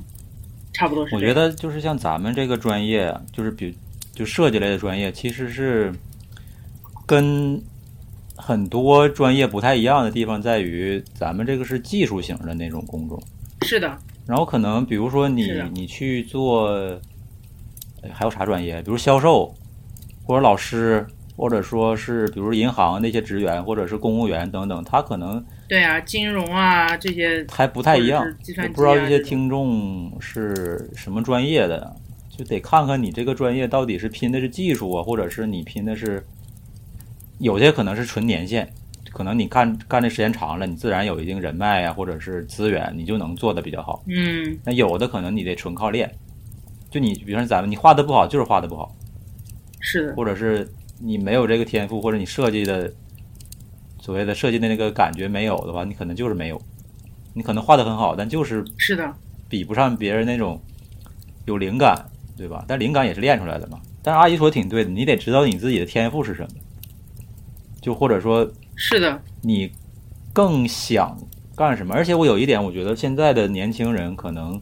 [0.72, 1.14] 差不多是。
[1.16, 3.76] 我觉得就是像咱们这个专业，就是比
[4.14, 5.92] 就设计类的专业，其实是
[7.06, 7.62] 跟
[8.36, 13.22] 很多专业不太一样的地方在于，咱们这个是技术型的那种工种。
[13.64, 13.98] 是的。
[14.26, 16.70] 然后可能比如说你你去做，
[18.12, 18.82] 还有啥专业？
[18.84, 19.54] 比如销售
[20.24, 28.54] 或者老师或者说是比如银行那些职员，或者是公务员等等，他可能对啊，金融啊这些还不太一样或者是计。
[28.54, 31.96] 算机啊我不知道这些听众是什么专业的，
[32.30, 36.24] 就得看看你这个专业到底是拼的是技术啊，或者是你拼的是
[37.40, 38.68] 有些可能是纯年限，
[39.12, 44.04] 可能你干干的时间长了，你自然有一定人脉啊，或者是资源，你就能做的比较好。
[44.08, 46.12] 嗯那有的可能你得纯靠练，
[46.92, 48.96] 就你比如说咱们你画的不好，就是画的不好，
[49.80, 52.92] 是的，或者是你没有这个天赋，或者你设计的
[54.04, 56.62] 所谓的设计的那个感觉没有的话，你可能就是没有。
[57.34, 59.14] 你可能画的很好，但就是是的，
[59.48, 60.62] 比不上别人那种
[61.46, 62.66] 有灵感，对吧？
[62.68, 63.80] 但灵感也是练出来的嘛。
[64.02, 66.50] 但是阿姨说挺对的，你得知道你自己的天赋是什么，
[67.82, 69.72] 就或者说是的，你
[70.34, 71.18] 更想
[71.56, 71.96] 干什么。
[71.96, 74.62] 而且我有一点，我觉得现在的年轻人可能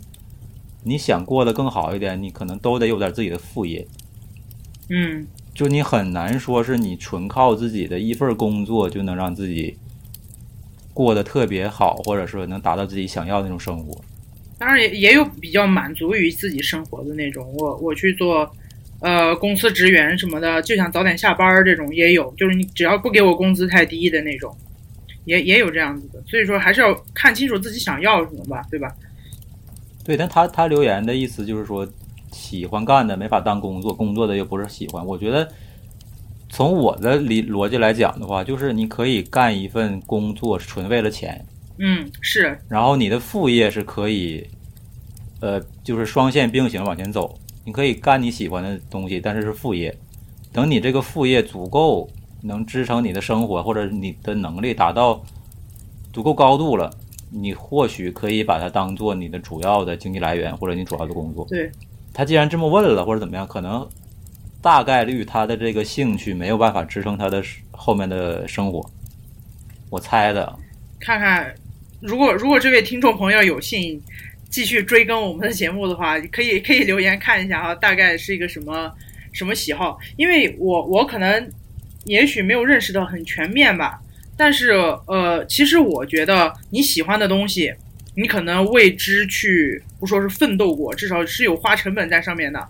[0.84, 3.88] 你想过得更好一点，你可能都得有点自己的副业。
[4.90, 9.78] 嗯就你很难说是你纯靠自己的一份工作就能让自己
[10.94, 14.00] 过得特别好，或者说能达到自己想要的那种生活。
[14.58, 18.50] 当然也也有比较满足于自己生活的那种，我我去做，
[19.00, 24.56] 呃，公司职员什么的，就想早点下班儿这种也有，就是你只要不给我工资太低的那种，
[25.26, 26.22] 也也有这样子的。
[26.28, 28.94] 所以说还是要看清楚自己想要什么吧，对吧？
[30.04, 31.88] 对，但他他留言的意思就是说，
[32.32, 35.06] 喜欢干的没法当工作，工作的又不是喜欢。
[35.06, 35.48] 我觉得
[36.50, 41.46] 从我的理逻辑来讲的话，就是你可以干一份工作纯为了钱，
[41.78, 44.46] 嗯，是，然后你的副业是可以，
[45.40, 47.38] 呃，就是双线并行往前走。
[47.64, 49.96] 你可以干你喜欢的东西，但是是副业。
[50.52, 52.10] 等你这个副业足够
[52.42, 55.24] 能支撑你的生活，或者你的能力达到
[56.12, 56.92] 足够高度了，
[57.30, 61.46] 你或许可以把它当做你的主要的经济来源，或者你主要的工作。
[61.48, 61.72] 对，
[62.14, 63.88] 他既然这么问了，或者怎么样，可能
[64.62, 68.86] 大概率他的这个兴趣没有办法支撑他的后面的生活。
[69.90, 70.58] 我猜的，
[71.00, 71.54] 看看，
[72.00, 74.02] 如果如果这位听众朋友有幸
[74.50, 78.92] 继续追更我们的节目的话，可以可以留言看一下啊，大概是一个什么
[79.34, 81.50] 什么喜好，因为我我可能
[82.06, 84.02] 也许没有认识到很全面吧，
[84.38, 84.72] 但是
[85.08, 87.74] 呃，其实我觉得你喜欢的东西，
[88.16, 92.68] 你可能为之去不说是奋斗过，至少是有花成本在上面的，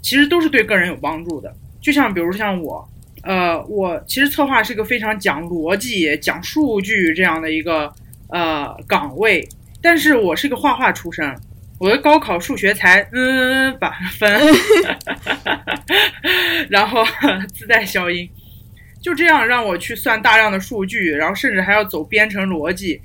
[0.00, 1.54] 其实都是对个人有帮助的。
[1.80, 2.88] 就像比如像我，
[3.22, 7.92] 呃，我其实策划是一个非常讲逻辑、讲数据这样的一个
[8.28, 9.48] 呃岗位，
[9.82, 11.34] 但是我是个画画出身，
[11.78, 14.40] 我的高考数学才嗯八分，
[16.70, 17.04] 然后
[17.54, 18.28] 自带消音，
[19.00, 23.00] 就这样让我去算大量的数据，然后甚至还要走编程逻辑，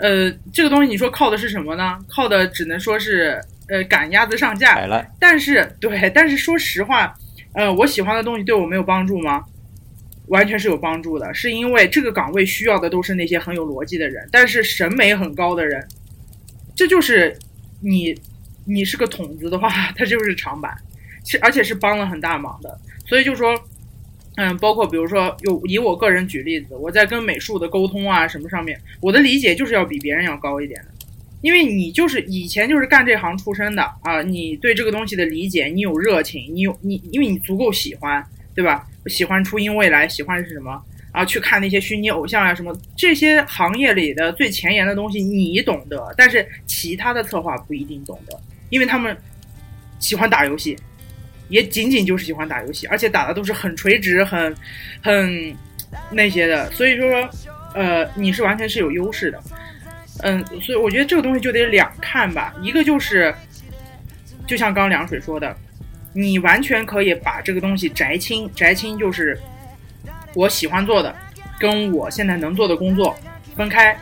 [0.00, 1.98] 呃，这个东西你说靠的是什么呢？
[2.08, 4.78] 靠的只能说是呃赶鸭子上架，
[5.20, 7.14] 但是对，但是说实话，
[7.54, 9.44] 呃，我喜欢的东西对我没有帮助吗？
[10.28, 15.86] 完全是有帮助的，是因为这个岗位需要的都是那些很有逻辑的人，但是审美很高的人，
[16.74, 17.36] 这就是
[17.80, 18.14] 你，
[18.64, 20.72] 你是个筒子的话， 它就是长板，
[21.26, 22.78] 是而且是帮了很大忙的。
[23.06, 23.60] 所以就说，
[24.42, 30.86] 嗯，包括比如说，有以我个人举例子，我在跟美术的沟通啊什么上面，我的理解就是要比别人要高一点的。
[31.42, 38.24] 因为你就是以前就是干这行出身的啊，你对这个东西的理解，你有热情，你有你，因为你足够喜欢，
[38.54, 38.88] 对吧？
[39.08, 40.82] 喜欢初音未来，喜欢是什么？
[41.12, 49.14] 啊，去看那些虚拟偶像啊什么，这些行业里的最前沿的东西你懂得，但是其他的策划不一定懂得，因为他们
[49.98, 50.78] 喜欢打游戏，
[51.50, 54.56] 也仅仅就是喜欢打游戏，而且打的都是很垂直、很
[55.02, 55.54] 很
[56.10, 57.28] 那些的，所以说，
[57.74, 59.42] 呃，你是完全是有优势的。
[60.22, 63.34] 嗯，所以我觉得这个东西就得两看吧，一个就是，
[64.46, 65.56] 就像刚凉水说的，
[66.12, 69.38] 你完全可以把这个东西摘清，摘清就是
[70.34, 71.14] 我喜欢做的，
[71.58, 73.18] 跟我现在能做的工作
[73.56, 73.98] 分开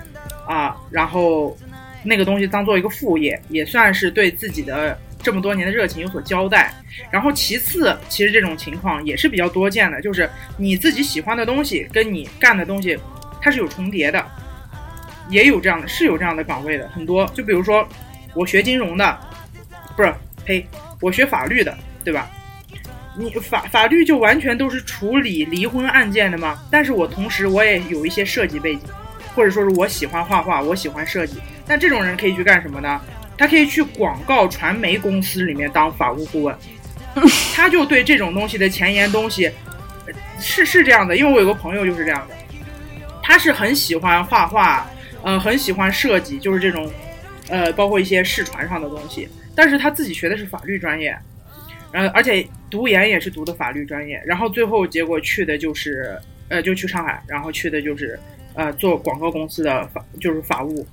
[0.46, 1.56] 啊，然后
[2.02, 6.72] 那个东西当做一个副业，也算是对自己的这么多年的热情有所交代。
[7.10, 12.98] 然后其次，其实这种情况也是比较多见的，就是你自己喜欢的东西跟你干的东西
[13.40, 14.24] 它是有重叠的。
[15.30, 17.26] 也有这样的，是有这样的岗位的，很多。
[17.34, 17.86] 就比如说，
[18.32, 19.18] 我学金融的，
[19.94, 20.10] 不是，
[20.44, 20.66] 呸，
[21.02, 22.30] 我学法律的，对吧？
[23.14, 26.58] 你法法律就完全都是处理离婚案件的吗？
[26.70, 28.82] 但是我同时我也有一些设计背景，
[29.34, 31.38] 或者说是我喜欢画画，我喜欢设计。
[31.66, 32.98] 那这种人可以去干什么呢？
[33.38, 36.54] 他可以去广告传媒公司里面当法务顾问，
[37.54, 39.50] 他就对这种东西的前沿东西，
[40.38, 42.34] 是是这样的，因为我有个朋友就是这样的，
[43.22, 44.86] 他是很喜欢画画。
[45.20, 46.88] 呃，很喜欢设计，就是这种，
[47.48, 49.28] 呃，包括一些视传上的东西。
[49.52, 51.14] 但是他自己学的是法律专业，
[51.92, 56.16] 呃，而且读研也是读的法律专业，然后最后结果去的就是
[56.48, 58.16] 呃就去上海，然后去的就是
[58.54, 60.86] 呃做广告公司的法就是法务。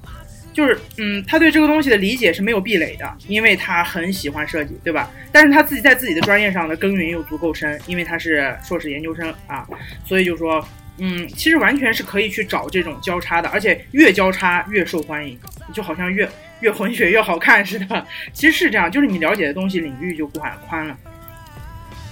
[0.56, 5.12] 就是，嗯，他对这个东西的理解是没有壁垒的，因为他很喜欢设计，对吧？
[5.30, 9.68] 但是他自己在自己的专业上的耕耘又足够深，因为他是硕士研究生啊，
[10.06, 10.66] 所以就说，
[10.98, 15.38] 嗯，其实完全是可以去找这种交叉的，而且越交叉越受欢迎，
[15.74, 16.26] 就好像越
[16.62, 18.08] 越混血越好看似的。
[18.32, 20.98] 其实是这样，就是你了解的东西领域就宽宽了，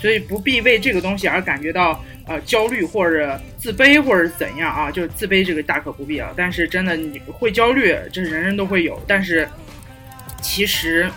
[0.04, 2.04] 所以不必为这个东西而感觉到。
[2.26, 4.90] 呃，焦虑或者自卑或者怎样啊？
[4.90, 6.30] 就是自卑这个大可不必啊。
[6.38, 8.98] 但是真的你会焦虑，这人人都会有。
[9.06, 9.46] 但是
[10.42, 11.12] 其实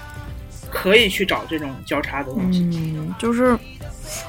[0.69, 2.69] 可以去找这种交叉的东西。
[2.75, 3.57] 嗯，就是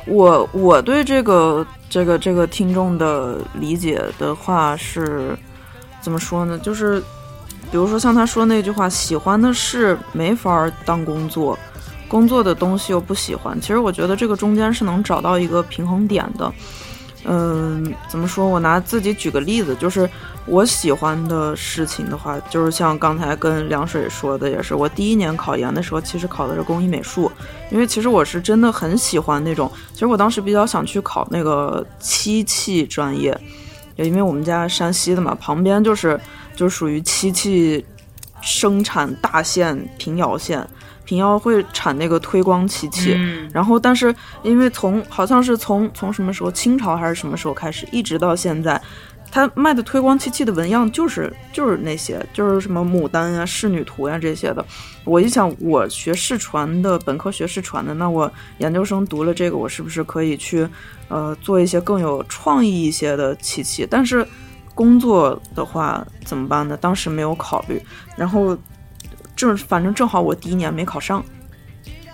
[0.05, 5.35] 我我对这个这个这个听众的理解的话是
[5.99, 6.59] 怎么说呢？
[6.59, 6.99] 就是
[7.71, 11.57] 比如说像他说那句话，喜欢的事没法当工作。
[12.07, 16.51] 工作的东西又不喜欢，其实我觉得这个中间是能找到一个平衡点的。
[17.29, 18.47] 嗯，怎么说？
[18.47, 20.09] 我拿自己举个例子，就是
[20.45, 27.29] 我喜欢的事情的话，就是像刚才跟凉水说的，也是我第一年考研的时候，其实考的是工艺美术，
[27.69, 29.69] 因为其实我是真的很喜欢那种。
[29.91, 33.37] 其实我当时比较想去考那个漆器专业，
[33.97, 36.17] 也因为我们家山西的嘛，旁边就是
[36.55, 37.83] 就属于漆器
[38.47, 40.65] 生产大县平遥县。
[41.03, 43.17] 平遥会产那个推光漆器，
[43.53, 48.81] 然后但是因为从好像是从从什么时候清朝还是什么时候开始，一直到现在，
[49.31, 54.65] 他卖的推光漆器的纹样就是就是那些就是什么牡丹呀、仕女图呀这些的。
[55.05, 60.67] 我一想，我学视传的，本科学视传的，那我研究生读了这个，我是不是可以去
[61.07, 63.87] 呃做一些更有创意一些的漆器？
[63.89, 64.27] 但是
[64.77, 66.77] 工作的话怎么办呢？
[66.77, 67.81] 当时没有考虑，
[68.15, 68.55] 然后。
[69.35, 71.23] 正反正正好我第一年没考上，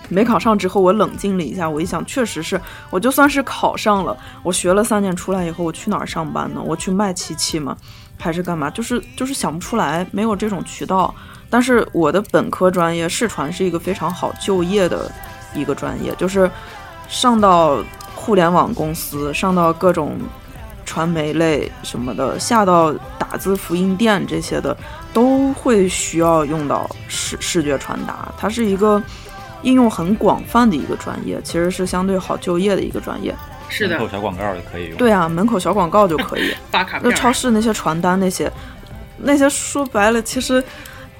[0.09, 6.61] 没考上之后我冷静了一下，我一想，确实是，我就算是考上了，我学了三年出来以后，我去哪儿上班呢？
[6.61, 7.77] 我去卖漆器吗？
[8.19, 8.69] 还是干嘛？
[8.71, 11.15] 就是就是想不出来，没有这种渠道。
[11.49, 15.09] 但是我的本科专业视传是一个非常好就业的
[15.55, 16.51] 一个专业，就是
[17.07, 17.81] 上到
[18.13, 20.19] 互联网公司，上到各种。
[20.85, 24.75] 传媒类什么的，下到打字复印店这些的，
[25.13, 28.31] 都会需要用到视视觉传达。
[28.37, 29.01] 它是一个
[29.61, 33.33] 应用很广泛的一个专业，其实是相对好就业的一个专业。
[33.69, 34.97] 是的，门口小广告就可以用。
[34.97, 36.53] 对啊，门口小广告就可以。
[36.69, 38.51] 发卡那超市那些传单那些，
[39.17, 40.63] 那些说白了，其实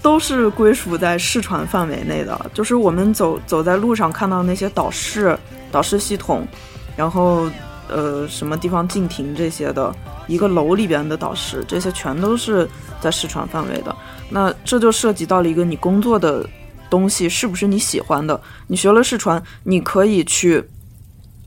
[0.01, 2.51] 都是归属在视传范围内的。
[2.53, 5.37] 就是我们走走在路上看到那些导视
[5.71, 6.47] 导视系统，
[6.95, 7.49] 然后。
[7.89, 9.93] 呃，什么地方禁停这些的，
[10.27, 12.67] 一个楼里边的导师，这些全都是
[13.01, 13.95] 在视传范围的。
[14.29, 16.47] 那这就涉及到了一个你工作的
[16.89, 18.39] 东西是不是你喜欢的？
[18.67, 20.63] 你学了视传，你可以去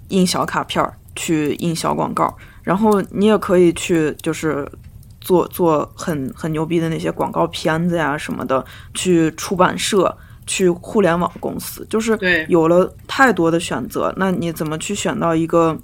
[0.09, 4.71] 印小卡片儿，去印小广告，然后你也可以去就是
[5.21, 10.15] 做做很很牛逼的那些广告片子呀什么的，去出版社，
[10.47, 12.17] 去互联网公司，就是
[12.49, 14.13] 有了太多的选择。
[14.17, 15.77] 那你怎么去选到一个？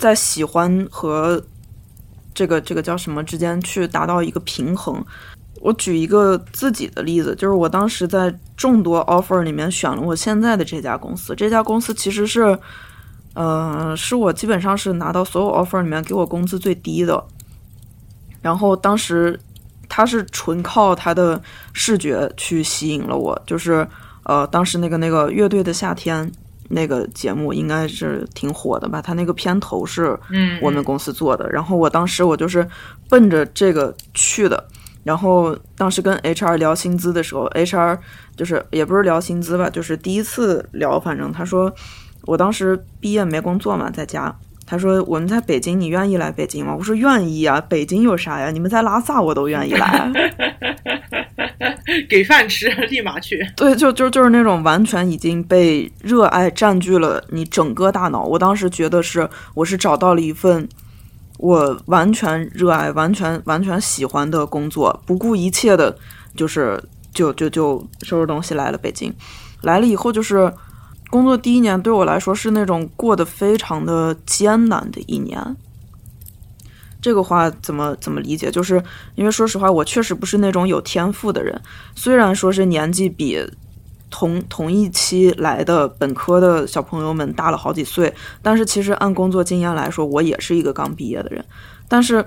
[0.00, 1.40] 在喜欢和
[2.34, 5.04] 这个这个叫什么之间去达到一个平衡。
[5.60, 11.34] 我举一个自己的例子，就是我当时在众多 offer 里面选了我现在的这家公司。
[11.36, 12.58] 这家公司其实是，
[13.34, 17.22] 呃，是我基本上是拿到所有 offer 里面给我工资最低的。
[18.40, 19.38] 然后当时
[19.86, 21.38] 他是纯靠他的
[21.74, 23.86] 视觉去吸引了我，就是
[24.22, 26.32] 呃，当时那个那个乐队的夏天。
[26.70, 29.02] 那个节目应该是挺火的吧？
[29.02, 30.18] 他那个片头是
[30.62, 32.66] 我们公司做的，然后我当时我就是
[33.08, 34.68] 奔着这个去的。
[35.02, 37.98] 然后当时跟 HR 聊薪资的时候，HR
[38.36, 41.72] 就是也不是聊薪资吧，就是第一次聊，反正他说
[42.22, 44.34] 我当时毕业没工作嘛，在家。
[44.70, 46.72] 他说我们在北京，你愿意来北京吗？
[46.78, 48.52] 我说愿意啊，北京有啥呀？
[48.52, 50.08] 你们在拉萨我都愿意来。
[52.08, 53.44] 给饭吃，立马去。
[53.56, 58.22] 对，就就就是那种完全已经被热爱占据了你整个大脑。
[58.22, 60.68] 我当时觉得是，我是找到了一份
[61.38, 65.96] 我完全热爱、完全完全喜欢的工作，不顾一切的，
[66.36, 66.80] 就是
[67.12, 69.12] 就就就收拾东西来了北京。
[69.62, 70.52] 来了以后，就是
[71.10, 75.56] 工作第一年对我来说是那种过得非常的艰难的一年。
[77.02, 78.50] 这个话怎么怎么理解？
[78.50, 78.82] 就是
[79.14, 81.60] 因为说实话，我确实不是那种有天赋的人。
[81.94, 83.42] 虽然说是年纪比
[84.10, 88.12] 同同一期来的本科的小朋友们大了好几岁，
[88.42, 91.42] 但是其实按工作经验来说，我也是一个刚毕业的人。
[91.88, 92.22] 但是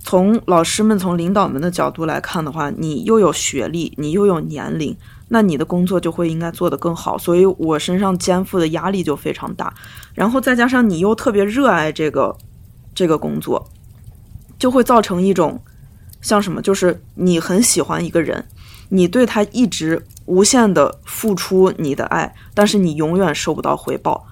[0.00, 4.96] 从老师们、从领导们的角度来看的话，你又有学历，你又有年龄，
[5.32, 7.16] 那你的工作就会应该做得更好。
[7.16, 9.72] 所以我身上肩负的压力就非常大，
[10.14, 12.36] 然后再加上你又特别热爱这个
[12.94, 13.66] 这个工作，
[14.58, 15.58] 就会造成一种
[16.20, 18.44] 像什么，就是你很喜欢一个人，
[18.90, 24.26] 你对他一直无限的付出你的爱，但是你永远收不到回报，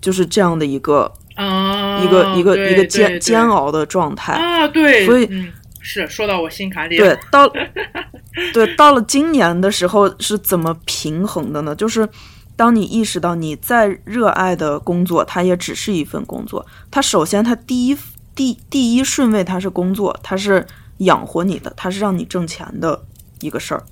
[0.00, 4.34] 就是这样的一个啊，一个一个一个煎煎熬的状态。
[4.34, 7.50] 啊，对，所以嗯，是说到我心坎里对，，到
[8.52, 11.74] 对到了今年的时候是怎么平衡的呢？
[11.74, 12.08] 就是
[12.56, 16.64] 当你意识到你再热爱的工作，它也只是一份工作。
[16.90, 17.96] 它首先，它第一
[18.34, 20.66] 第第一顺位它是工作，它是
[20.98, 23.02] 养活你的，它是让你挣钱的
[23.40, 23.82] 一个事儿。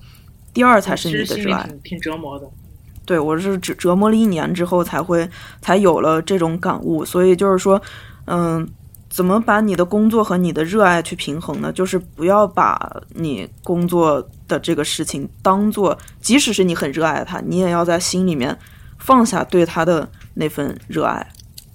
[0.53, 1.65] 第二才是你的热爱。
[1.65, 2.47] 挺挺折磨的。
[3.05, 5.29] 对我是只折磨了一年之后才会
[5.61, 7.81] 才有了这种感悟，所以就是说，
[8.25, 8.69] 嗯，
[9.09, 11.73] 怎么把你的工作和你的热爱去平衡呢？
[11.73, 18.57] 就是不要把你工作的这个事情当做，即使是你很热爱它，你也要在心里面
[18.99, 21.27] 放下对它的那份热爱，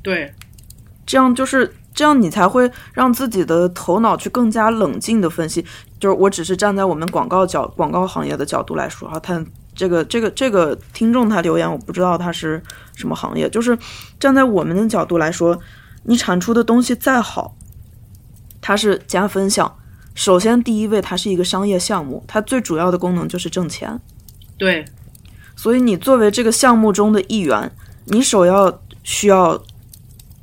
[0.04, 0.34] 对，
[1.06, 5.66] 这样就是这样，你才会让自己的头脑去更加冷静的分析。
[6.00, 9.44] 就是我只是站在我们广告角广告行业的角度来说啊，他
[9.76, 12.62] 这个这个这个听众他留言，我不知道他是
[12.96, 13.78] 什么行业，就是
[14.20, 15.58] 站在我们的角度来说，
[16.04, 17.56] 你产出的东西再好，
[18.60, 19.78] 它是加分项。
[20.14, 23.99] 首先，第一位，它是一个商业项目，它最主要的功能就是挣钱。
[24.58, 24.86] 对，
[25.56, 27.72] 所以你作为这个项目中的一员，
[28.06, 29.64] 你首要需要，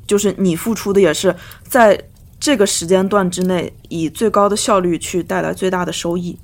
[0.07, 2.03] 就是你付出的也是在
[2.41, 6.39] 这个时间段之内，以最高的效率去带来最大的收益。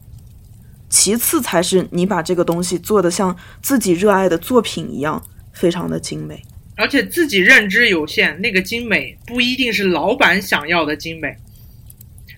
[0.91, 5.21] 其次才是你把这个东西做得像自己热爱的作品一样，
[5.53, 6.45] 非常的精美。
[6.77, 11.37] 而且自己认知有限，那个精美不一定是老板想要的精美，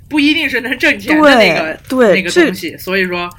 [0.09, 1.79] 不一定是能挣钱的那个
[2.13, 2.77] 那个东西。
[2.77, 3.31] 所以说，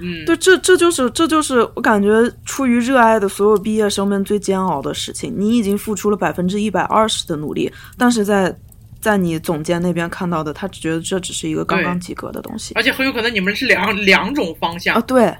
[0.00, 2.08] 嗯，对，这这就是这就是我感觉
[2.46, 5.34] 出于热爱的所有毕业生们最煎熬的事情。
[5.36, 8.56] 你已经付出了百分之一百二十的努力，但是在
[9.00, 15.00] 在你总监那边看到的，他只觉得这只是一个刚刚及格的东西而且很有可能你们是两两种方向啊，。
[15.02, 15.32] 对。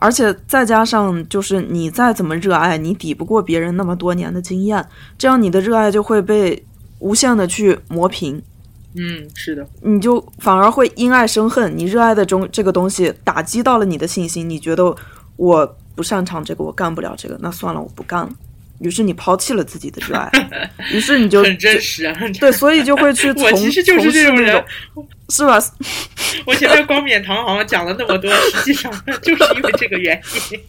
[0.00, 4.84] 而且再加上，就是你再怎么热爱，你抵不过别人那么多年的经验，
[5.16, 6.64] 这样你的热爱就会被
[7.00, 8.42] 无限的去磨平。
[8.94, 11.76] 嗯，是的，你就反而会因爱生恨。
[11.76, 14.96] 你热爱的中这个东西打击到了你的信心，你觉得
[15.36, 18.30] 我不擅长这个，我干不了这个，那算了，我不干了。
[18.80, 20.30] 于是你抛弃了自己的热爱，
[20.92, 25.60] 于是你就很真实对，所以就会去从 我其实就是这种人从事那种， 是吧？
[26.46, 30.20] 我前面光冕堂皇讲了那么多，实际上就是因为这个原
[30.52, 30.60] 因，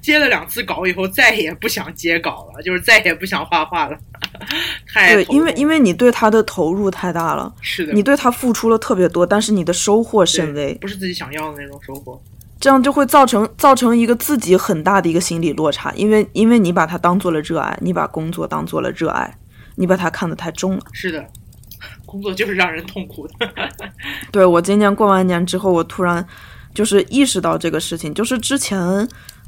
[0.00, 3.96] 接了两次稿以后，再也不想接稿了，就是再也不想画画了。
[4.92, 12.20] 太对，因为为因为你对他的投入太大了，是的，你对他付出了特别多，但是你的收获甚微，不是自己想要的那种收获。
[12.64, 19.36] 这样就会造成造成一个自己很大的一个心理落差，因为因为你把它当做了热爱，你把工作当做了热爱，
[19.74, 20.82] 你把它看得太重了。
[20.90, 21.22] 是的，
[22.06, 23.34] 工作就是让人痛苦的。
[24.32, 26.26] 对我今年过完年之后，我突然
[26.72, 29.06] 就是意识到这个事情，就是之前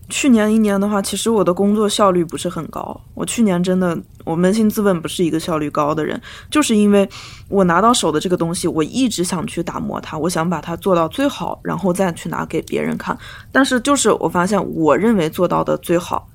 [0.09, 3.01] 去年一年的话，其实我的工作效率不是很高。
[3.15, 7.09] 我去年真的，我扪心自问，不是一个效率高的人，就是因为
[7.49, 13.19] 我拿到手的这个东西，我一直想去打磨它，我想把它做到最好，然后再去拿给别人看。
[13.51, 16.29] 但是就是我发现，我认为做到的最好，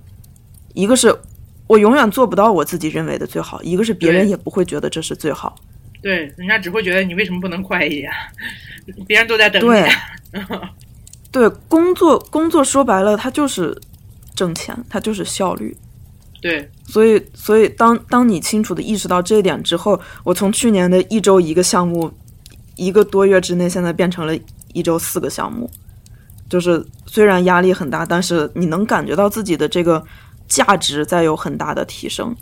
[0.73, 1.15] 一个是
[1.67, 5.55] 我永远做不到我自己认为的最好，一个是别人也不会觉得这是最好。
[6.01, 8.11] 对，人家只会觉得你为什么不能快一点？
[9.07, 9.67] 别人都在等你。
[9.67, 9.89] 对，
[11.31, 13.79] 对，工作工作说白了，它就是
[14.35, 15.75] 挣钱，它就是效率。
[16.41, 22.11] 对所以，所以当当你清楚的意识到这一点之后，我从去年的一周一个项目，
[22.75, 24.37] 一个多月之内，现在变成了
[24.73, 25.69] 一周四个项目。
[26.49, 30.03] 就是虽然压力很大，但是你能感觉到自己的这个
[30.49, 32.35] 价值在有很大的提升，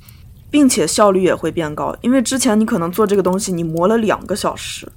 [0.50, 1.96] 并且效率也会变高。
[2.02, 4.90] 因为之前你可能做这个东西，你磨了两个小时，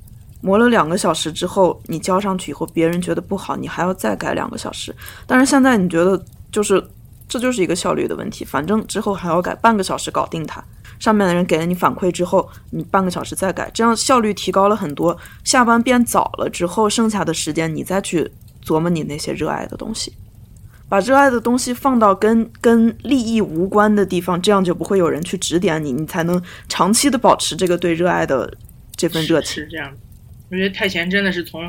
[0.42, 4.94] 磨了两个小时之后，你交上去以后，别人觉得不好，你还要再改两个小时。
[5.26, 6.84] 但是现在你觉得就是
[7.26, 10.62] 这就是一个效率的问题，反正之后还要改半个小时搞定它。
[10.98, 15.16] 上面的人给了你反馈之后，你半个小时再改，这样效率提高了很多。
[15.42, 18.30] 下班变早了之后，剩下的时间你再去
[18.64, 20.12] 琢磨你那些热爱的东西，
[20.88, 28.52] 把热爱的东西放到跟跟利益无关的地方，这样就不会有人去指点你，你才能长期的保持这个对热爱的
[28.94, 29.54] 这份热情。
[29.54, 29.96] 是这样的。
[30.52, 31.62] 我觉得太闲真的是从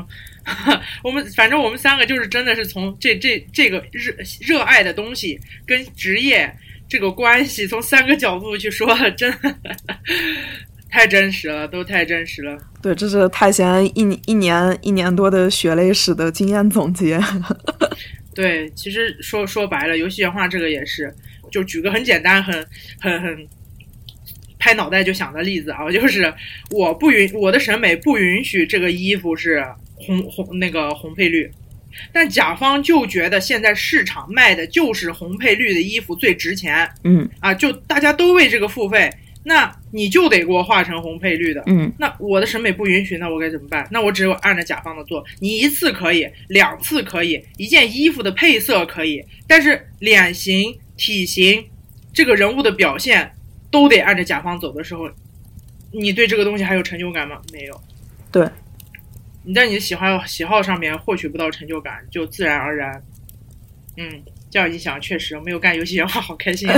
[1.02, 6.54] 我们，反正我们三个就是真的是从这这这个热热爱的东西跟职业
[6.86, 9.56] 这个关系，从三个角度去说，真的
[10.90, 12.58] 太真实了，都太真实了。
[12.82, 17.18] 对，这是太闲一一年一年多的血泪史的经验总结。
[18.34, 21.10] 对，其实说说白了，游戏原画这个也是，
[21.50, 22.54] 就举个很简单、很
[23.00, 23.48] 很很
[24.64, 26.32] 拍脑袋就想的例子啊，就是
[26.70, 29.62] 我不允我的审美不允许这个衣服是
[29.94, 31.50] 红红那个红配绿，
[32.10, 39.10] 但甲方就觉得现在市场卖的就是红配绿的衣服最值钱嗯啊，就大家都为这个付费，
[39.44, 41.62] 那你就得给我画成红配绿的。
[41.66, 43.86] 嗯那我的审美不允许，那我该怎么办？
[43.90, 45.22] 那我只有按照甲方的做。
[45.40, 51.62] 你一次可以，两次可以，一件衣服的配色可以，但是脸型、体型，
[52.14, 53.30] 这个人物的表现
[53.74, 55.10] 都得按着甲方走的时候，
[55.90, 57.42] 你对这个东西还有成就感吗？
[57.52, 57.80] 没有。
[58.30, 58.48] 对，
[59.42, 63.02] 你在你的喜好喜好上面获取不到成就感，就自然而然，
[63.96, 66.76] 嗯，这样一想，确实没有干游戏原画好开心、啊。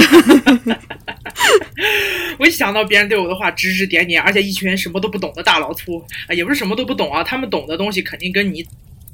[2.39, 8.67] 我一想到别人对我的话指指点点，而且一群什么都不懂的大老粗啊，也不是什么都不懂啊，他们懂的东西肯定跟你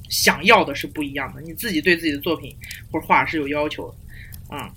[0.09, 1.41] 想要的是不一样的。
[1.41, 2.55] 你自己对自己的作品
[2.93, 3.93] 或者画是有要求
[4.49, 4.72] 的，啊、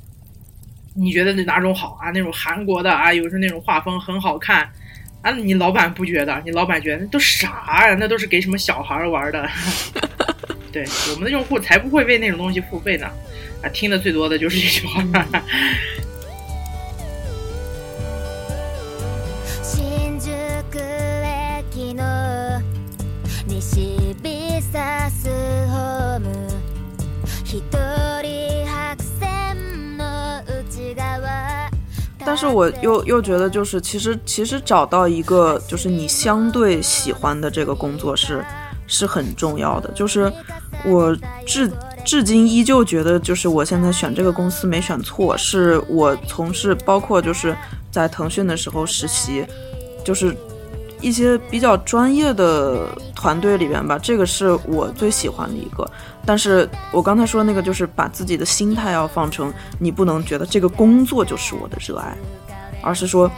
[0.97, 2.09] 你觉得哪种好啊？
[2.11, 4.69] 那种韩国的啊，有时候那种画风很好看
[5.21, 6.41] 啊，你老板不觉得？
[6.45, 7.97] 你老板觉得那都啥呀？
[7.99, 9.49] 那都是给什么小孩玩的。
[10.71, 13.07] 对，我们的用户才不会为那种东西付费呢。
[13.61, 15.03] 啊，听的最多的就是这句话。
[32.25, 38.43] 但是我又又觉得，就是其实其实找到一个就是你相对喜欢的这个工作是
[38.87, 39.89] 是很重要的。
[39.93, 40.31] 就是
[40.83, 41.15] 我
[41.45, 41.71] 至
[42.03, 47.55] 至今依旧觉得，就是我现在选这个公司没选错，是我从事包括就是
[47.91, 49.45] 在腾讯的时候实习，
[50.03, 50.35] 就是
[51.01, 55.89] 一些比较专业的团队里边吧，这个是我最喜欢的一个。
[56.25, 62.17] 但是我刚才说那个，就是把自己的心态要放成，你不能觉得这个工作就是我的热爱，
[62.81, 63.29] 而是说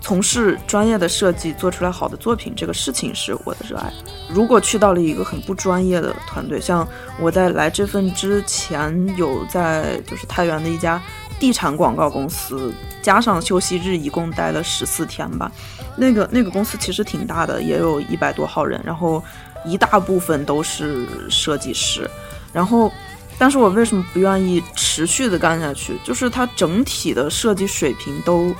[0.00, 3.92] 从事专业的设计，做出来好的作品，这个事情是我的热爱。
[4.28, 6.86] 如果去到了一个很不专业的团队，像
[7.20, 11.00] 我在来这份之前有在就是太原的一家
[11.38, 15.50] 地产广告公司，加上休息日一共待了十四天吧。
[15.96, 19.22] 那个那个公司其实挺大的，也有一百多号人，然后
[19.64, 22.08] 一大部分都是设计师。
[22.52, 22.92] 然后，
[23.38, 25.98] 但是我为什么不愿意持续的干下去？
[26.04, 28.54] 就是它整体的设计水平都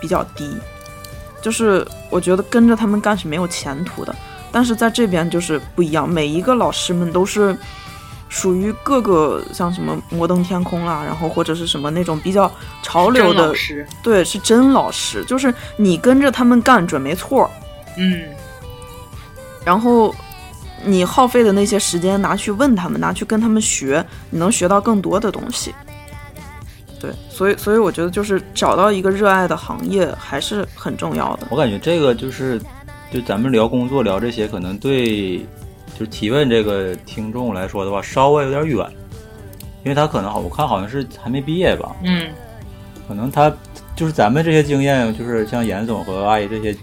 [0.00, 0.56] 比较低，
[1.42, 4.14] 就是我觉得跟着他们干是没有前途的。
[4.52, 7.56] 但是在这边就是不一样，每一个老师们都是
[8.28, 12.50] 属于各个像什么摩登天空啦，然后或者是什么那种比较
[12.82, 13.52] 潮流的
[14.02, 17.48] 对，是真老师，就是你跟着他们干准没错。
[17.96, 18.24] 嗯，
[19.64, 20.12] 然后
[20.84, 25.72] 你耗费的那些时间拿去问他们，拿去跟他们学，你能学到更多的东西。
[27.00, 31.46] 对，所以所以我觉得就是找到一个热爱的行业还是很重要的。
[31.50, 32.58] 我感觉这个就是，
[33.12, 35.46] 就咱们聊工作聊这些，可能对
[35.94, 38.78] 就是提问这个听众来说的话，稍微有点远，
[39.84, 42.28] 因为他可能好，我看好像是还没毕业吧，嗯，
[43.06, 43.52] 可能他
[43.94, 46.76] 就是咱们这些经验，就是像严总和阿姨这些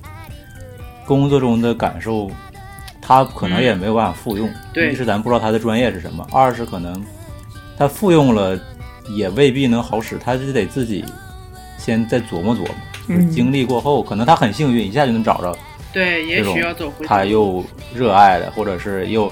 [1.06, 2.32] 工作中的感受，
[3.02, 4.50] 他可能也没有办法复用。
[4.74, 7.04] 对一是咱不知道他的专业是什么，二是可能
[7.78, 8.58] 他复用了
[9.10, 11.04] 也未必能好使，他就得自己
[11.78, 12.68] 先再琢磨琢磨。
[13.10, 15.58] 就是嗯经历过后，可能他很幸运，一下就能找着
[15.94, 17.64] 对，也许要走回他又
[17.94, 19.32] 热爱的，或者是又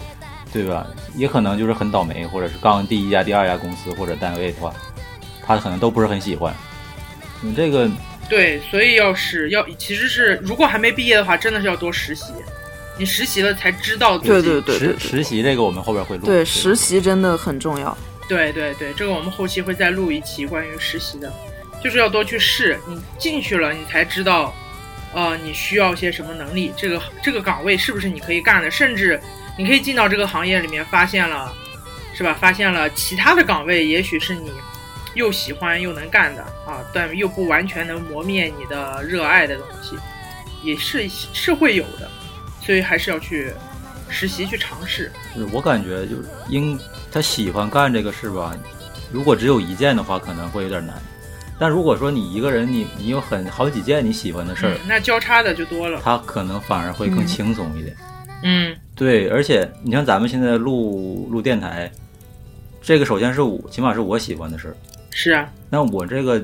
[0.51, 0.85] 对吧？
[1.15, 4.73] 也可能就是很倒霉，或者是刚第一家、第二家公司或者单位的话，
[5.45, 6.53] 他可能都不是很喜欢。
[7.41, 7.89] 你这个
[8.27, 12.33] 对，所以要是要其实是如果还没毕业的话，真的是要多实习。
[12.97, 14.29] 你实习了才知道自己。
[14.29, 16.25] 对对对对实对实习这个我们后边会录。
[16.25, 17.97] 对，实习真的很重要。
[18.27, 21.31] 对对对，这个我们后期会再录一期关于实习的，
[21.81, 22.77] 就是要多去试。
[22.87, 24.53] 你进去了，你才知道，
[25.13, 29.19] 呃，你需要些什么能力，这个这个岗位是不是你可以干的，甚至
[29.57, 31.53] 你可以进到这个行业里面，发现了，
[32.13, 32.33] 是吧？
[32.39, 34.51] 发现了其他的岗位，也许是你
[35.15, 39.97] 又喜欢又能干的啊，但又不完全能磨灭你的热爱的东西，
[40.63, 42.09] 也是是会有的，
[42.61, 43.51] 所以还是要去
[44.09, 45.11] 实习去尝试。
[45.51, 46.79] 我感觉就是应
[47.11, 48.55] 他喜欢干这个事吧，
[49.11, 51.01] 如果只有一件的话，可能会有点难。
[51.59, 55.99] 但如果说你一个人，你你有很好几件你喜欢的事儿，嗯，那交叉的就多了。
[56.01, 57.95] 他可能反而会更嗯轻松一点。
[58.41, 61.91] 嗯对，而且你像咱们现在录录电台，
[62.81, 64.75] 这个首先是我，起码是我喜欢的事儿。
[65.11, 66.41] 是啊，那我这个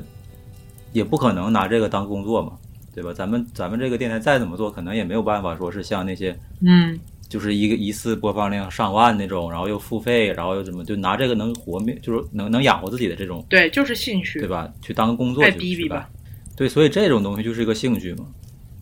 [0.92, 2.52] 也不可能拿这个当工作嘛，
[2.94, 3.14] 对吧？
[3.14, 14.48] 咱们咱们这个电台再怎么做，可能也没有办法说是像那些嗯就是一个一次播放量上万那种，然后又付费，然后又怎么就拿这个能活命，就是能能养活自己的这种，对，就是兴趣，对？
[14.48, 14.72] 吧？
[14.82, 16.10] 去当工作爱去是逼逼吧。
[16.56, 18.26] 对，所以这种东西就是一个兴趣嘛。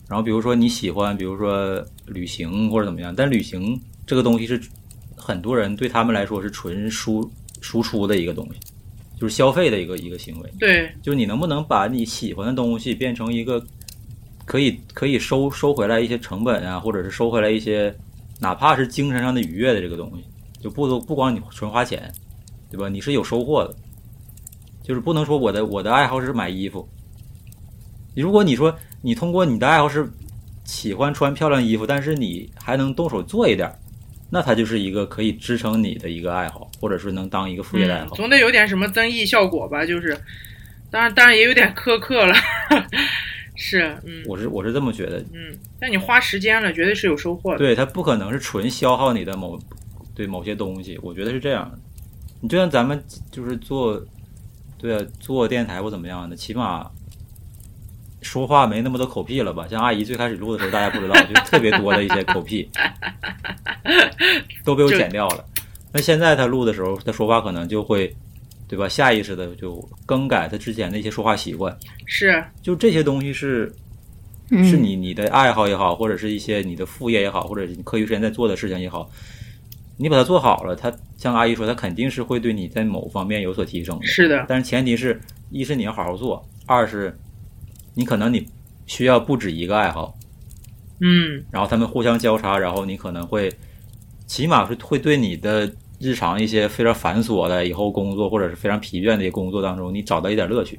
[0.06, 4.60] 然后比如说你喜欢，比如说旅行或者怎么样，但旅行这个东西是
[5.16, 7.28] 很多人对他们来说是纯输
[7.62, 8.60] 输出的一个东西，
[9.18, 10.50] 就是消费的一个一个行为。
[10.60, 13.64] 对，就是你能不能把你喜欢的东西变成一个
[14.44, 17.92] 可以可以收收回来一些成本啊，或者是收回来一些
[18.44, 20.24] 哪怕是精神上的愉悦的这个东西，
[20.62, 22.12] 就不都不光你纯花钱，
[22.70, 22.90] 对吧？
[22.90, 23.74] 你是有收获的，
[24.82, 26.86] 就是不能说我的我的爱好是买衣服。
[28.14, 30.06] 如果你说你通过你的爱好是
[30.64, 33.72] 喜欢穿漂亮衣服，但是你还能动手做一点，
[34.28, 38.14] 那它就是一个可以支撑你的一个爱好，或者是能当一个副业的爱，好。
[38.14, 39.86] 总得有点什么增益效果吧？
[39.86, 40.14] 就是，
[40.90, 42.34] 当然，当然也有点苛刻了，
[43.54, 47.58] 是，嗯我是我是这么觉得，嗯，但你花时间了，绝对是有收获的。
[47.58, 49.58] 对，它不可能是纯消耗你的某
[50.14, 51.78] 对某些东西，我觉得是这样的。
[52.40, 54.00] 你就像咱们就是做，
[54.76, 56.90] 对啊，做电台或怎么样的，起码
[58.20, 59.66] 说话没那么多口屁了吧？
[59.68, 62.68] 像阿姨最开始录的时候，大家不知道，就特别多的一些口屁，
[64.64, 65.44] 都被我剪掉了。
[65.92, 68.14] 那现在她录的时候，她说话可能就会，
[68.74, 68.88] 对吧？
[68.88, 71.76] 下意识的就更改他之前的一些说话习惯。
[72.06, 73.72] 是，就这些东西是
[74.50, 79.08] 嗯是你你的爱好也好，或者是一些你的副业也好，或者是你课余时间在做的事情也好，
[79.96, 84.06] 你把它做好了，他像阿姨说，他肯定是会对你在某方面有所提升的。
[84.06, 85.20] 是的，但是前提是
[85.50, 87.16] 一是你要好好做，二是
[87.94, 88.46] 你可能你
[88.86, 90.12] 需要不止一个爱好，
[91.00, 93.50] 嗯，然后他们互相交叉，然后你可能会
[94.26, 95.72] 起码是会对你的
[96.04, 100.78] 日常一些非常繁琐的以后工作或者是非常疲倦的一些工作当中，你找到一点乐趣，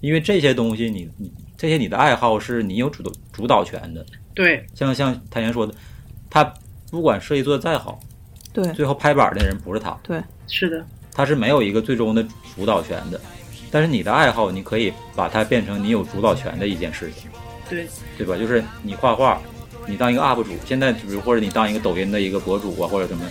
[0.00, 4.04] 因为这些东西你你这些你的爱好是你有主导主导权的，
[4.34, 5.72] 对，像像谭岩说的，
[6.28, 6.52] 他
[6.90, 8.00] 不管设计做的再好，
[8.52, 8.66] 对。
[8.72, 10.20] 最后拍板的人不是他，对。
[10.48, 13.20] 是的，他是没有一个最终的主导权的。
[13.70, 17.30] 但是你的爱好，你可以把它变成你有主导权的一件事情，
[17.68, 17.86] 对，
[18.16, 18.34] 对吧？
[18.36, 19.38] 就是你画画，
[19.86, 23.28] 你当一个 UP 主，现在比如或者你当一个抖音的一个博主啊，或者什么，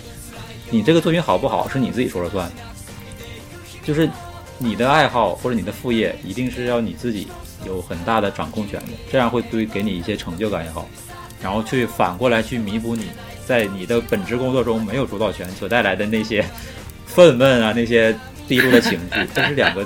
[0.70, 2.50] 你这个作品好不好是你自己说了算。
[3.82, 4.08] 就是
[4.58, 7.26] 你的爱好或者你的副业，一定是要你自己
[7.66, 10.86] 有很大的掌控权的，这样会对给你一些成就感也好，
[11.42, 13.06] 然后去反过来去弥补你
[13.46, 16.44] 在你的本职工作中没有主导权所带来的那些
[17.06, 18.14] 愤懑啊，那些
[18.46, 19.82] 低落的情绪，这是两个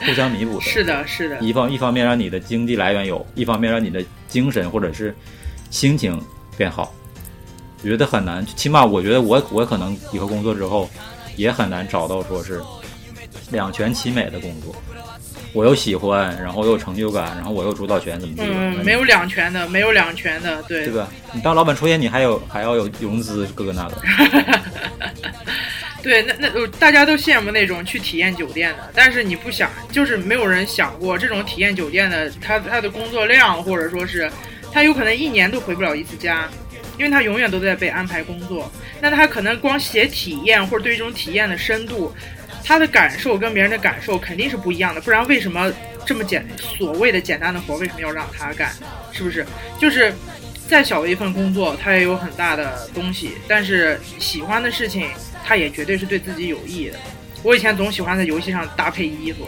[0.00, 0.62] 互相弥补的。
[0.62, 5.14] 是的，是的，一方一方面让你的经济来源有，一方面让你的精神或者是
[5.68, 6.18] 心情
[6.56, 6.94] 变好。
[7.82, 10.88] 我觉得很难，起码我觉得我我可能以后工作之后
[11.36, 12.60] 也很难找到说是
[13.50, 14.74] 两全其美的工作。
[15.54, 18.48] 我又喜欢，然后又有成就感，然后我又有主导权，怎么地的？
[18.54, 21.06] 嗯，没有两全的，没有两全的，对对吧？
[21.34, 23.96] 你当老板出现，你还有还要有融资，各个那个。
[26.02, 34.32] 对，那那呃大家都羡慕那种去体验酒店的，但是你不想，就是没有人想过这种体验酒店的，他他的工作量，或者说是
[34.72, 36.48] 他有可能一年都回不了一次家，
[36.98, 38.70] 因为他永远都在被安排工作。
[39.00, 42.12] 那他可能光写体验或者对这种体验的深度，
[42.64, 45.72] 他的感受跟别人的感受肯定是不一样的，不然为什么
[46.06, 48.72] 这么简所谓的简单的活为什么要让他干？
[49.12, 49.46] 是不是？
[49.78, 50.12] 就是
[50.68, 55.08] 再小的一份工作，他也有很大的东西，但是喜欢的事情。
[55.44, 56.96] 他也绝对是对自己有益的。
[57.42, 59.44] 我以前总喜欢在游戏上搭配衣服，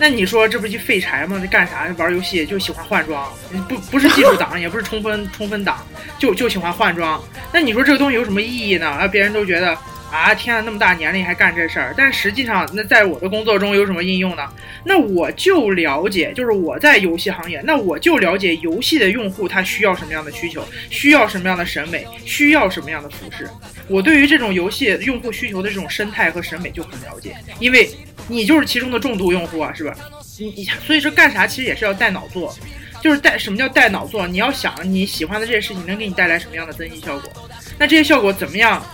[0.00, 1.38] 那你说这不是废柴吗？
[1.40, 1.86] 这干啥？
[1.96, 3.28] 玩游戏就喜欢换装，
[3.68, 5.84] 不不是技术党，也不是冲分冲分党，
[6.18, 7.22] 就就喜欢换装。
[7.52, 8.86] 那你说这个东西有什么意义呢？
[8.88, 9.76] 啊，别人都觉得
[10.12, 11.92] 啊，天啊，那么大年龄还干这事儿。
[11.96, 14.48] 但实际上，那在我的工作中有什么应用呢？
[14.84, 23.48] 那我就了解，就是我在游戏行业，那我就了解游戏的用户他需要什么样的需求，需要什么样的审美，需要什么样的服饰。
[23.88, 27.88] 我对于这种游戏用户需求的这种生态和审美就很了解，因为
[28.28, 29.96] 你就是其中的重度用户啊，是吧？
[30.38, 32.54] 你你所以说干啥其实也是要带脑做，
[33.02, 34.26] 就是带什么叫带脑做？
[34.28, 37.30] 你要想你喜欢的这些事情能给你带来什么样的增益效果，
[37.78, 38.84] 那这些效果怎么样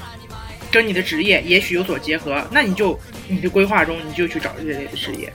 [0.70, 5.32] 跟你的职业也许有所结合，那你就你的规划中你就去找这类的事业。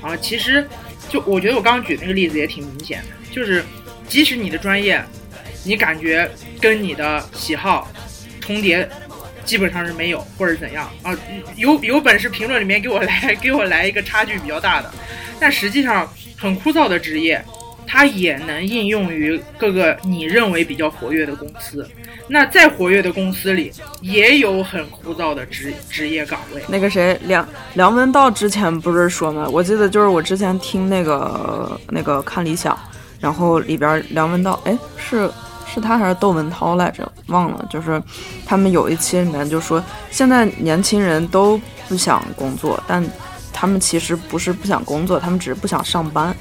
[0.00, 0.66] 啊，其实
[1.08, 3.64] 就我觉得我刚刚举那个例子也挺明显的，就是
[4.08, 5.02] 即使你的专业
[5.62, 6.30] 你感觉
[6.60, 7.90] 跟你的喜好
[8.44, 8.88] 重叠。
[9.44, 11.14] 基本上是没有，或者怎样啊？
[11.56, 14.90] 有有本事评论里面给我来 给我来一个差距比较大的，
[15.38, 17.44] 但实际上很枯燥的职业，
[17.86, 21.86] 它也能应用于各个你认为比较活跃的公司。
[22.26, 23.70] 那在活跃的公司里，
[24.00, 26.62] 也有很枯燥的职职业岗位。
[26.66, 29.46] 那个谁，梁梁文道之前不是说吗？
[29.52, 32.74] 我记得就是我之前听那个那个看理想，
[33.20, 35.30] 然后里边梁文道，哎，是
[35.74, 37.10] 是他还是窦文涛来着？
[37.26, 37.66] 忘了。
[37.68, 38.02] 就是
[38.46, 43.04] 他们有一期里面就说，现在年轻人都不想工作，但
[43.52, 46.34] 他们其实不是不想工作，他们只是不想上班。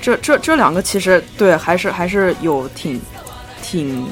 [0.00, 3.00] 这这这两个其实对，还是还是有挺
[3.62, 4.06] 挺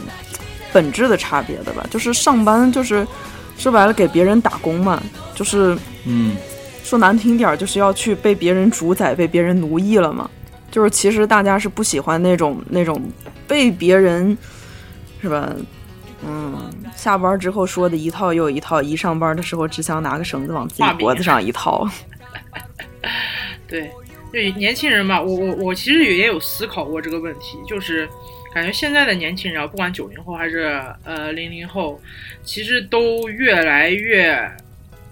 [0.73, 1.87] 本质的差别的吧。
[1.91, 3.07] 就是上班就是
[3.57, 5.01] 说白了给别人打工嘛，
[5.35, 6.37] 就是嗯，
[6.83, 10.29] 说难听点儿，就是要去被别人主宰、被别人奴役了嘛。
[10.75, 13.01] 就是其实大家是不喜欢那种那种
[13.47, 14.37] 被别人
[15.23, 15.55] 是吧？
[16.27, 21.89] 嗯，下班之后说的一套又一套，一上班的时候只想拿个绳子往自己脖子上一套。
[23.69, 23.89] 对，
[24.33, 28.09] 对年轻人嘛，我我我其实也有思考过这个问题，就是
[28.53, 32.01] 感觉现在的年轻人啊，不管九零后还是呃零零后，
[32.43, 34.51] 其实都越来越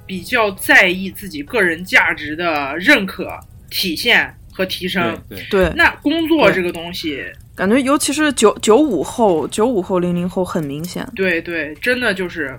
[0.04, 3.38] 比较在意自己个人价值的认可、
[3.70, 5.18] 体现和提升。
[5.28, 7.24] 对对，那工作这个东西，
[7.57, 11.07] 感觉尤其是九九五后、九五后、零零后很明显。
[11.16, 12.59] 对对，真的就是，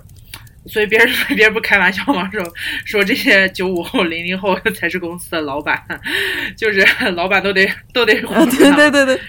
[0.66, 2.30] 所以别人别人不开玩笑嘛？
[2.30, 2.42] 说
[2.84, 5.82] 说这些九五后、零零后才是公司的老板，
[6.56, 9.20] 就是老板都得都得 啊，对对对对，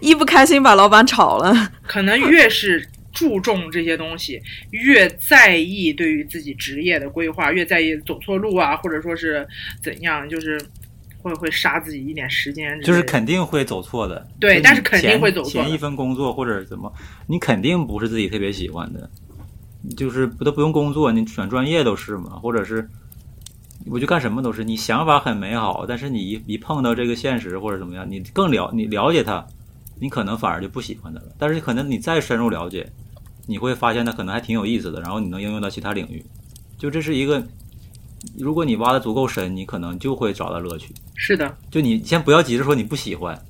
[0.00, 1.70] 一不开心把老板炒了。
[1.86, 4.40] 可能越是注重这些东西，
[4.70, 9.46] 越在意对于自己职业的规划，越在意走错路啊，或者说是
[9.82, 10.60] 怎样，就是
[11.28, 14.26] 会会杀自己一点时间就是肯定会走错的。
[14.40, 16.92] 对但是肯定会走错前一份工作或者怎么，
[17.26, 19.08] 你肯定不是自己特别喜欢的，
[19.96, 22.88] 就是不都不用工作，你选专业都是嘛，或者是。
[23.86, 29.46] 我就干什么都是，你想法很美好，但是你一一碰到这个现实或者怎么样，你更了你了解他，
[30.00, 31.26] 你可能反而就不喜欢他了。
[31.38, 32.86] 但是可能你再深入了解，
[33.46, 36.22] 你会发现他可能还挺有意思的，然后你能应用到其他领域。
[36.76, 37.42] 就这是一个，
[38.38, 40.94] 如果你挖的足够深，你可能就会找到乐趣。
[41.14, 43.40] 是的，就你先不要急着说你不喜欢，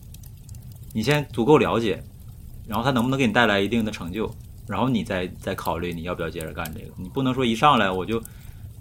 [0.92, 2.02] 你先足够了解，
[2.66, 4.30] 然后它能不能给你带来一定的成就，
[4.66, 6.86] 然后你再再考虑你要不要接着干这个。
[6.96, 8.20] 你不能说一上来我就，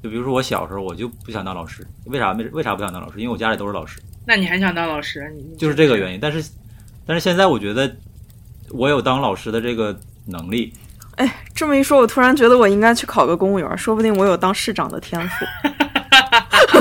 [0.01, 3.19] 就比如说我小时候我就不想当老师，为啥没为啥不想当老师？
[3.19, 5.31] 因为我家里都是老师，那你还想当老师？
[5.35, 6.19] 你你就是这个原因。
[6.19, 6.49] 但是
[7.05, 7.95] 但是现在我觉得
[8.71, 10.73] 我有当老师的这个能力，
[11.15, 15.45] 哎，这么一说，我突然觉得我应该去考个公务员，说不定我有当市长的天赋。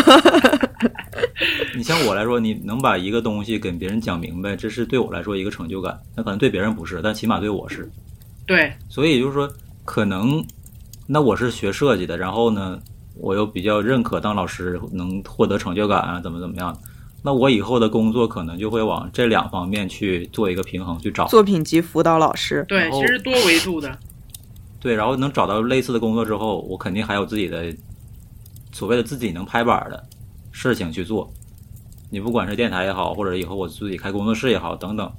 [1.76, 5.98] 你像我来说，你能把一个东西跟别人讲明白，这是对我来说一个成就感。
[6.14, 7.90] 那可能对别人不是，但起码对我是。
[8.46, 9.50] 对，所以就是说，
[9.84, 10.44] 可能
[11.06, 12.78] 那我是学设计的，然后呢，
[13.14, 16.76] 我又比较认可当老师能获得成就感啊，怎么怎么样。
[17.22, 23.98] 那我以后的工作可能就会往这两方面去做一个平衡，去找作品集辅导老师，对，其实多维度的，
[24.78, 27.74] 对，然后能找到类似的工作之后，我肯定还有自己的
[28.76, 30.06] 所谓的自己能拍板的
[30.52, 31.32] 事情去做。
[32.10, 35.10] 你不管是电台也好，或者以后我自己开工作室也好，等等，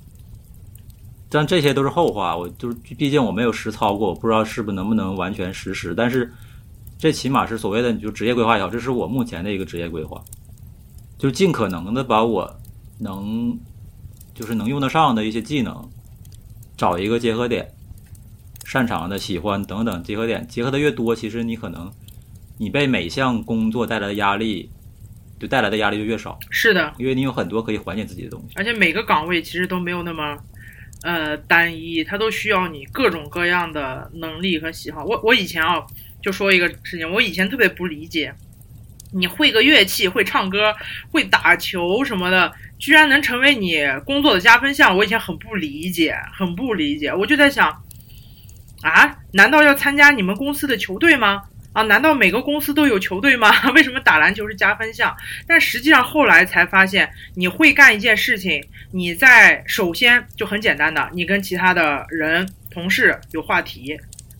[1.27, 2.37] 但这些都是后话。
[2.37, 5.95] 我就是，毕竟我没有实操过，我不知道是不是能不能完全实施。
[5.95, 6.31] 但是
[6.99, 10.23] 这起码是所谓的，你就职业规划也好，这是我目前的一个职业规划，
[11.17, 12.59] 就尽可能的把我
[12.99, 13.57] 能
[14.35, 15.89] 就是能用得上的一些技能，
[16.77, 17.73] 找一个结合点，
[18.65, 21.91] 擅长的、喜欢等等结合点，结合的越多，其实你可能
[22.57, 24.69] 你被每项工作带来的压力，
[25.39, 28.55] 就带来的压力就越少，是的，因为你有很多可以缓解自己的东西。
[28.55, 30.37] 而且每个岗位其实都没有那么
[31.03, 35.05] 呃单一，它都需要你各种各样的能力和喜好。
[35.05, 35.85] 我我以前啊，
[36.23, 38.33] 就说一个事情，我以前特别不理解，
[39.13, 40.73] 你会个乐器，会唱歌，
[41.11, 47.13] 会打球什么的，居然能成为你工作的加分项，我以前很不理解，很不理解。
[47.13, 47.69] 我就在想，
[48.81, 51.43] 啊，难道要参加你们公司的球队吗？
[51.77, 53.51] 啊，难道每个公司都有球队吗？
[53.75, 55.15] 为什么打篮球是加分项？
[55.45, 63.95] 但实际上后来才发现，你会干一件事情，你在首先就很简单的，你跟其他的人同事有话题，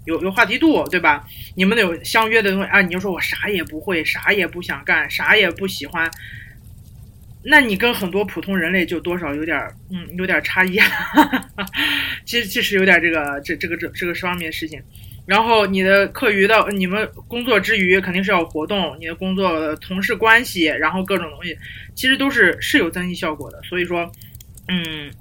[0.05, 1.27] 有有话题度，对吧？
[1.55, 6.09] 你们有相约的东西啊，你就说我啥也不会，啥也不想干，啥也不喜欢。
[7.43, 10.79] 那你跟很多普通人类就多少有点儿，嗯，有点差异，
[12.25, 14.81] 其实其实有点这个这这个这这个方面事情。
[15.27, 21.55] 然后你的课余的，你们工作之余肯定是要活动，你的工作的同事关系，然后各种东西，
[21.93, 23.61] 其实都是是有增益效果的。
[23.63, 24.09] 所以说，
[24.69, 25.11] 嗯，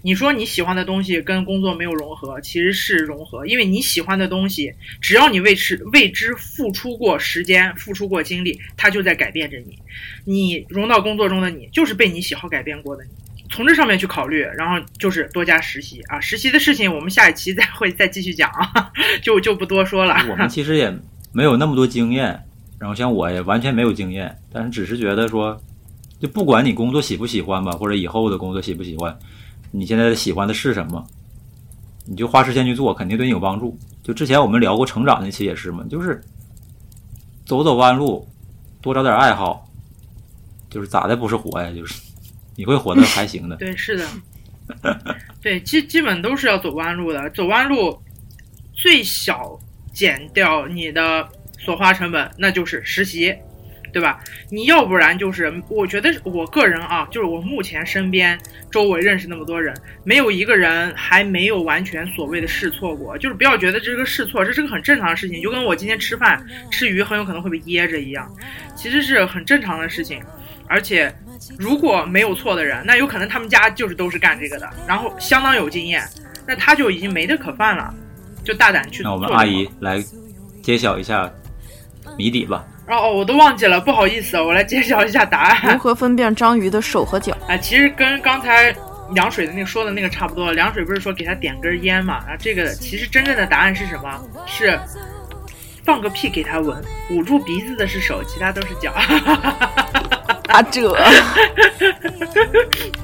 [0.00, 9.78] 你说你喜欢的东西跟工作没有融合，其实是融合，因为你喜欢的东西，只要你为之为之付出过时间、付出过精力，它就在改变着你。
[10.24, 13.10] 你融到工作中的你，就是被你喜好改变过的你。
[13.50, 18.92] 从这上面去考虑，然后就是多加实习啊，实习的事情我们下一期再会再继续讲啊，
[19.22, 20.14] 就就不多说了。
[20.30, 20.94] 我们其实也
[21.32, 22.38] 没有那么多经验，
[22.78, 25.58] 然后像我也完全没有经验，但是只是觉得说，
[26.20, 29.16] 就不管你工作喜不喜欢吧，或者以后的工作喜不喜欢，
[29.70, 31.04] 你现在喜欢的是什么，
[32.06, 33.76] 你就花时间去做，肯定对你有帮助。
[34.02, 36.20] 就之前我们聊过成长那期也是嘛，就是
[37.44, 38.26] 走走弯路，
[38.80, 39.66] 多找点爱好，
[40.70, 41.70] 就是咋的不是活呀？
[41.72, 42.00] 就是
[42.58, 43.54] 你会活得还行的。
[43.62, 44.04] 对，是的，
[45.40, 47.30] 对，基基本都是要走弯路的。
[47.30, 48.02] 走弯路，
[48.74, 49.56] 最小
[49.94, 53.32] 减掉你的所花成本，那就是实习，
[53.92, 54.18] 对吧？
[54.50, 58.36] 你要不然就是，我觉得我个人啊，就是我目前身边
[58.72, 63.16] 周围认识那么多人，没有一个人还没有完全所谓的试错过。
[63.18, 68.28] 就是不要觉得这是个试错，这是个很正常的事情，就跟我今天吃饭吃鱼很有可能会被噎着一样，
[68.74, 70.20] 其实是很正常的事情。
[70.70, 71.10] 而且
[71.58, 76.02] 如果没有错的人，那有可能他们家就是都是干这个的，然后相当有经验，
[76.46, 77.92] 那他就已经没得可犯了，
[78.44, 80.02] 就大胆去那我做阿姨来
[80.62, 81.30] 揭晓一下
[82.16, 82.64] 谜底吧。
[82.88, 85.78] 哦哦，我都忘记了，不好意思，我来揭晓一下答案如。
[85.78, 87.36] 何分辨章鱼的手和脚？
[87.46, 88.74] 哎，其实跟刚才
[89.12, 90.52] 凉水的那个说的那个差不多。
[90.52, 92.24] 凉水不是说给他点根烟嘛？
[92.26, 94.18] 然后，这个其实真正的答案是什么？
[94.46, 94.78] 是
[95.84, 98.94] 放个屁给他闻，捂住鼻子的是手，其他都是脚。
[100.48, 100.80] 啊，这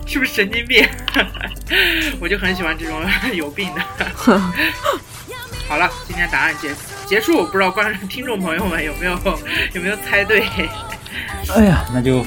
[0.07, 0.87] 是不是神经病？
[2.21, 3.01] 我就很喜欢这种
[3.33, 3.81] 有病的。
[5.69, 6.75] 好了，今天答案结
[7.07, 9.19] 结束，不知道观众听众朋友们有没有
[9.73, 10.47] 有没有猜对？
[11.55, 12.25] 哎呀，那就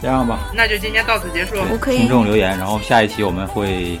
[0.00, 0.38] 这样吧。
[0.54, 1.56] 那就今天到此结束。
[1.70, 3.98] 我可以听众留言，然后下一期我们会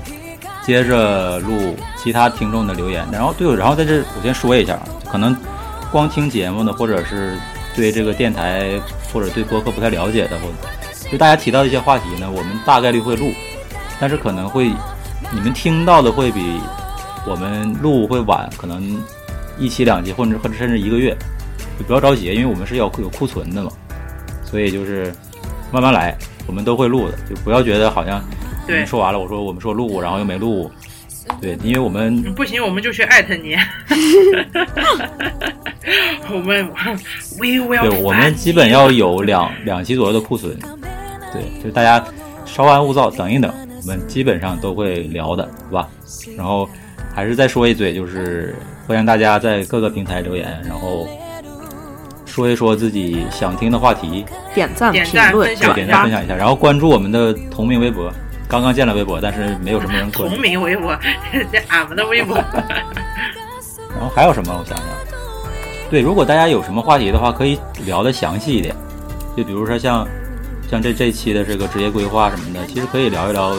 [0.64, 3.06] 接着录其他听众的留言。
[3.12, 5.36] 然后对，然后在这我先说一下啊，可能
[5.90, 7.38] 光听节目的，或者是
[7.74, 8.80] 对这个电台
[9.12, 13.32] 或者对播客不太了解的，或者就大家提到的一些话题呢，我们大概率会录，
[14.00, 14.70] 但是可能会
[15.32, 16.60] 你们听到的会比
[17.26, 19.02] 我们录会晚，可能
[19.58, 21.16] 一期两期，或者或者甚至一个月。
[21.76, 23.68] 就不要着急，因为我们是要有库存的嘛，
[24.44, 25.12] 所以就是
[25.72, 26.16] 慢慢来，
[26.46, 30.70] 我们都会录的，就不要觉得好像你对们说完了，我说我们说录，然后又没录，
[31.40, 33.56] 对，因为我们嗯不行，我们就去艾特你。
[36.32, 36.66] 我们
[37.38, 40.56] we will，对我们基本要有两两期左右的库存，
[41.32, 42.02] 对，就大家
[42.46, 45.88] 稍安勿躁，等一等，我们基本上都会聊的，好吧？
[46.36, 46.68] 然后
[47.14, 48.56] 还是再说一嘴，就是
[48.86, 51.06] 欢迎大家在各个平台留言，然后
[52.24, 54.24] 说一说自己想听的话题，
[54.54, 56.10] 点赞、点赞评论、对，点赞分。
[56.10, 58.10] 享一下，然后关注我们的同名微博。
[58.48, 60.40] 刚刚建了微博，但是没有什么人关注 同。
[60.40, 60.96] 名微博，
[61.50, 62.36] 这俺们的微博。
[62.36, 64.52] 然后还有什么？
[64.52, 64.86] 我想想，
[65.90, 68.74] 对，如果大家有什么话题的话，可以聊的详细一点。
[69.36, 70.06] 就比如说像
[70.70, 73.54] 像这这期的这个职业规划什么的，其实可以聊一聊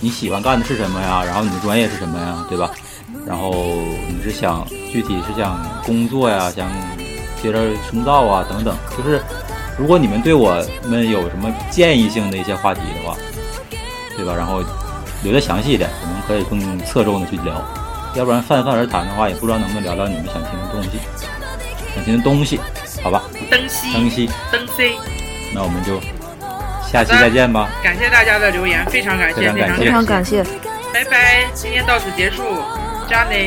[0.00, 2.70] 你喜欢干的是什么呀，然后你的专业是什么呀，对吧？
[3.26, 3.52] 然后
[4.08, 6.68] 你是想具体是想工作呀，想
[7.42, 7.58] 接着
[7.90, 8.74] 深造啊等等。
[8.96, 9.20] 就是
[9.78, 10.54] 如果你们对我
[10.86, 13.16] 们有什么建议性的一些话题的话，
[14.16, 14.34] 对吧？
[14.36, 14.62] 然后
[15.22, 17.62] 留的详细一点，我们可以更侧重的去聊。
[18.14, 21.00] 要不然泛泛而谈的话，也不知道能不能聊聊你们想听的东西，
[21.94, 22.60] 想听的东西，
[23.02, 23.22] 好吧？
[23.50, 24.96] 灯西，灯西，灯 C，
[25.54, 25.98] 那我们就
[26.86, 27.70] 下期再见吧。
[27.82, 30.42] 感谢大家的留言，非常感谢，非常感谢非常感谢，
[30.92, 32.42] 拜拜，今天到此结束，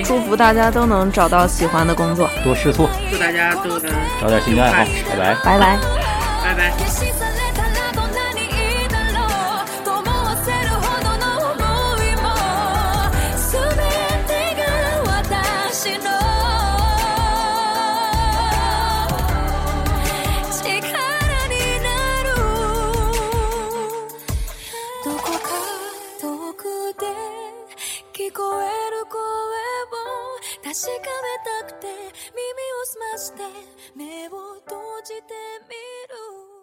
[0.04, 5.36] 祝福大家都能找到喜欢的工作，多试错，祝大家都能找点新的爱好，拜拜。
[5.44, 5.78] 拜拜。
[6.44, 7.35] 拜拜。
[28.36, 29.96] こえる声を
[30.62, 33.44] 確かめたくて耳を澄まして
[33.96, 35.34] 目を閉じて
[35.70, 35.76] み
[36.52, 36.55] る。